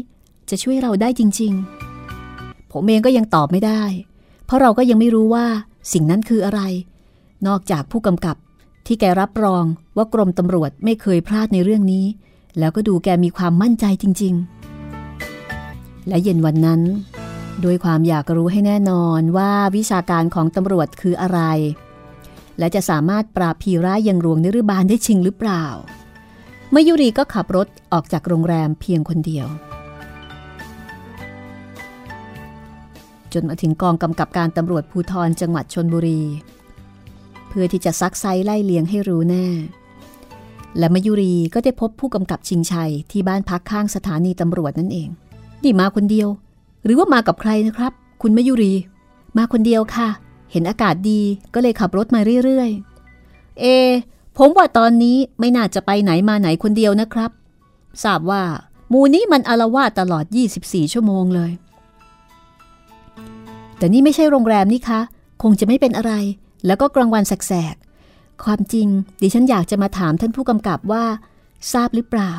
[0.49, 1.53] จะช่วยเราได้จริง
[2.11, 3.83] ๆ ผมเองก็ยังตอบไม่ได้
[4.45, 5.45] เพราะเราก็ยังไม่รู้ว่า
[5.93, 6.61] สิ่งนั้นคืออะไร
[7.47, 8.35] นอกจากผู้กำกับ
[8.85, 9.63] ที่แกรับรอง
[9.97, 12.05] ว่ากรมตำรวจไม่เคยพลาดในเรื่องนี้
[12.59, 14.33] แล้วก็ดูแกมีความมั่นใจจริง
[15.21, 16.81] ๆ และเย็นวันนั้น
[17.63, 21.39] ด้วยความอยากรู้ให้แน่นอนว่าวิชาการของตำรวจคืออะไร
[22.59, 25.65] และจะสามารถปราบผีร้ายอย่างหลวงนิรบาลได้จริงหรือเปล่า
[26.75, 29.47] มายุรีก็ขับรถออกจากโรงแรมเพียงคนเดียว
[33.33, 36.21] จนมาถึงกองกำกับการตำรวจภูธรจังหวัดชนบุรี
[37.47, 39.45] เพื่อที่จะซักไซไล่เลียงให้รู้แน่
[40.77, 45.09] และมายุรีก็ได้พบผู้กำกับชิงชัยที่บ้านพักข้างสถานีตำรวจนั่นเอง
[45.63, 46.27] นี่มาคนเดียว
[46.83, 48.73] หรือว่ามากับใครนะครับ คุณมายุรี
[49.37, 50.09] มาคนเดียวค่ะ
[50.51, 51.21] เห็นอากาศดี
[51.53, 53.65] ก็เลยขับรถมาเรื่อยๆ เอ
[54.37, 57.31] ผมว่าตอนนี้ไม่น่าจะไปไหนมาไหนคนเดียวนะครับ
[58.03, 58.43] ทราบว่า
[58.89, 60.25] หมูนี้มันอารวาสตลอด
[60.59, 61.51] 24 ชั่วโมงเลย
[63.77, 65.01] แต่นี่ไม่ใช่โรงแรมนี่คะ
[65.43, 66.13] คงจะไม่เป็นอะไร
[66.65, 68.87] แล้วก็กลางวันแสกๆ ความจริง
[69.21, 71.03] ดิฉันอยากจะมาถามท่านผู้กำกับว่า
[71.73, 72.33] ทราบหรือเปล่า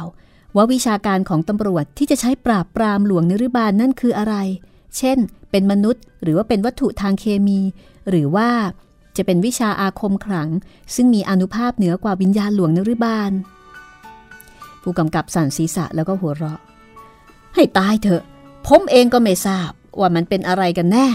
[0.57, 4.35] ว่าวิชาการของตำรวจที่จะใช้ปราบปรามหลวงนริบาลนั่นคืออะไร
[4.97, 5.19] เช่น
[5.51, 7.61] เป็นมนุษย์ หรือว่าเป็นวัตถุทางเคมี
[8.09, 8.49] หรือว่า
[9.17, 10.49] จะเป็นวิชาอาคมขลัง
[10.95, 13.33] ซึ่งมีอนุภาพเหนือกว่าวิญญาณหลวงนริบาล
[14.83, 16.61] ผู้กำกับสั่นศีรษะแล้วก็หัวเราะ
[17.55, 18.23] ให้ตายเถอะ
[18.67, 21.09] ผมเองก็ไม่ทราบว่ามันเป็นอะไรกันแน่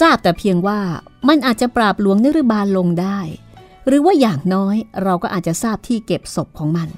[0.00, 0.80] ทราบแต่เพียงว่า
[1.28, 3.18] มันอาจจะปราบหลวงนริบาลลงได้
[3.86, 6.88] หรือว่าอย่างน้อยเราก็อาจจะทราบที่เก็บศพของมัน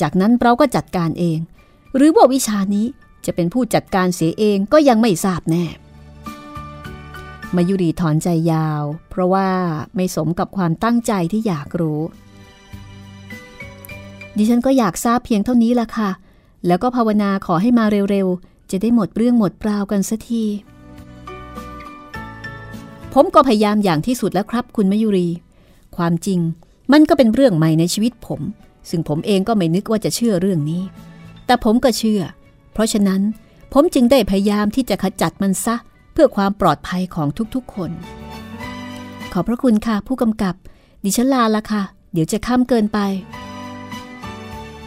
[0.00, 1.38] จากนั้นเราก็จัดการเอง
[1.96, 2.86] หรือว่าวิชานี้
[3.26, 5.64] จะเป็นผู้จัดการเสียเองก็ยังไม่ทราบแน่
[7.56, 9.48] มายุรีถอนใจยาว เพราะว่า
[9.96, 12.00] ไม่สมกับความตั้งใจที่อยากรู้
[14.36, 16.10] ดิฉันก็อยากทราบเพียงเท่านี้ละค่ะ
[16.66, 20.44] แล้วก็ภาวนาขอให้มาเร็วๆ จะได้หมดเรื่องหมดเปล่ากันสักที
[23.14, 25.28] ผมก็พยายามอย่างที่สุดแล้วครับ คุณมายุรี
[25.96, 26.40] ความจริง
[26.92, 28.40] มันก็เป็นเรื่องใหม่ในชีวิตผม
[28.90, 30.82] ซึ่งผมเองก็ไม่นึกว่าจะเชื่อเรื่องนี้
[31.46, 32.22] แต่ผมก็เชื่อ
[32.72, 33.20] เพราะฉะนั้น
[33.72, 37.90] ผมจึงได้พยายามที่จะขจัดมันซะเพื่อความปลอดภัยของทุกๆคน
[39.32, 40.54] ขอบพระคุณค่ะ ผู้กำกับ
[41.04, 42.98] ดิฉันลาละค่ะ เดี๋ยวจะค่ำเกินไป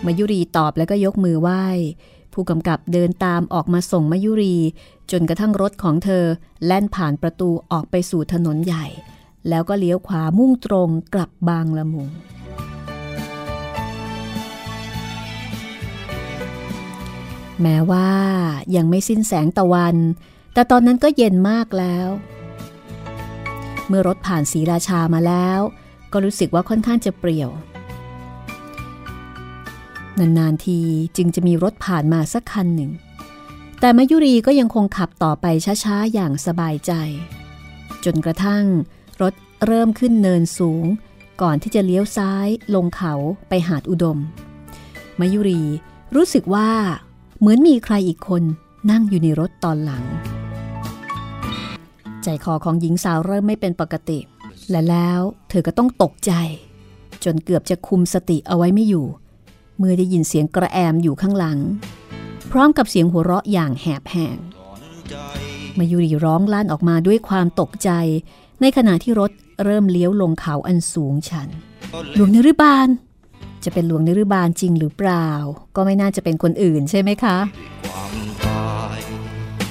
[0.05, 1.65] มายุรีตอบแล้วก็ยกมือไหว้
[2.33, 4.55] ผู้กำกับเดินตามออกมาส่งมายุรี
[5.11, 6.25] จนกระทั่งรถของเธอ
[6.65, 8.85] แล่นผ่านประตูออกไปสู่ถนนใหญ่
[9.49, 12.09] แล้วก็เลี้ยวขวามุ่งตรงกลับบางละมุง
[17.61, 18.09] แม้ว่า
[18.75, 19.97] ยังไม่สิ้นแสงตะวัน
[20.53, 22.07] แต่ตอนนั้นก็เย็นมากแล้ว
[23.87, 25.59] เมื่อรถผ่านศรีราชามาแล้ว
[26.11, 27.51] ก็รู้สึกว่าค่อนข้างจะเปรี่ยว
[30.19, 30.79] นานๆที
[31.17, 32.91] จึงจะมีรถผ่านมาสักคันหนึ่ง
[33.79, 35.45] แต่มายุรีก็ยังคงขับต่อไป
[35.83, 36.91] ช้าๆ อย่างสบายใจ
[38.05, 38.65] จนกระทั่ง
[39.21, 39.33] รถ
[39.65, 40.85] เริ่มขึ้นเนินสูง
[41.41, 43.13] ก่อนที่จะเลี้ยวซ้ายลงเขา
[43.49, 44.17] ไปหาดอุดม
[45.19, 45.63] มายุรี
[46.15, 46.69] รู้สึกว่า
[47.39, 48.43] เหมือนมีใครอีกคน
[48.91, 50.03] นั่งอยู่ในรถตอนหลัง
[52.23, 54.19] ใจคอของหญิงสาวเริ่มไม่เป็นปกติ
[54.69, 55.19] และแล้ว
[55.49, 56.31] เธอก็ต้องตกใจ
[57.23, 59.05] จนเกือบจะคุมสติเอาไว้ไม่อยู่
[59.77, 61.57] เมื่อได้ยินเสียงกระแอมอยู่ข้างหลัง
[62.51, 64.37] พร้อมกับเสียงหัวเราะอย่างแหบแห้ง
[65.77, 67.89] มายุรีร้องลั่นออกมาด้วยความตกใจ
[68.61, 69.31] ในขณะที่รถ
[69.63, 71.49] เริ่มเลี้ยวลงเขาอันสูงชัน
[72.15, 72.87] หลวงนฤบาล
[73.63, 75.27] จะเป็นหลวงนฤบาลจริงหรือเปล่า
[75.75, 77.37] ก็ไม่น่าจะเป็นคนอื่นใช่ไหมคะ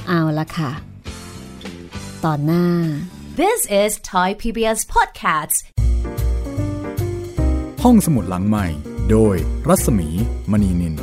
[0.08, 0.89] เอาละค่ะ
[2.24, 2.64] ตอนหน้า
[3.40, 5.58] This is Thai PBS Podcasts.
[7.82, 8.66] ห้องสมุดหลังใหม่
[9.10, 9.36] โดย
[9.68, 10.08] รัศมี
[10.50, 10.94] มณีนิน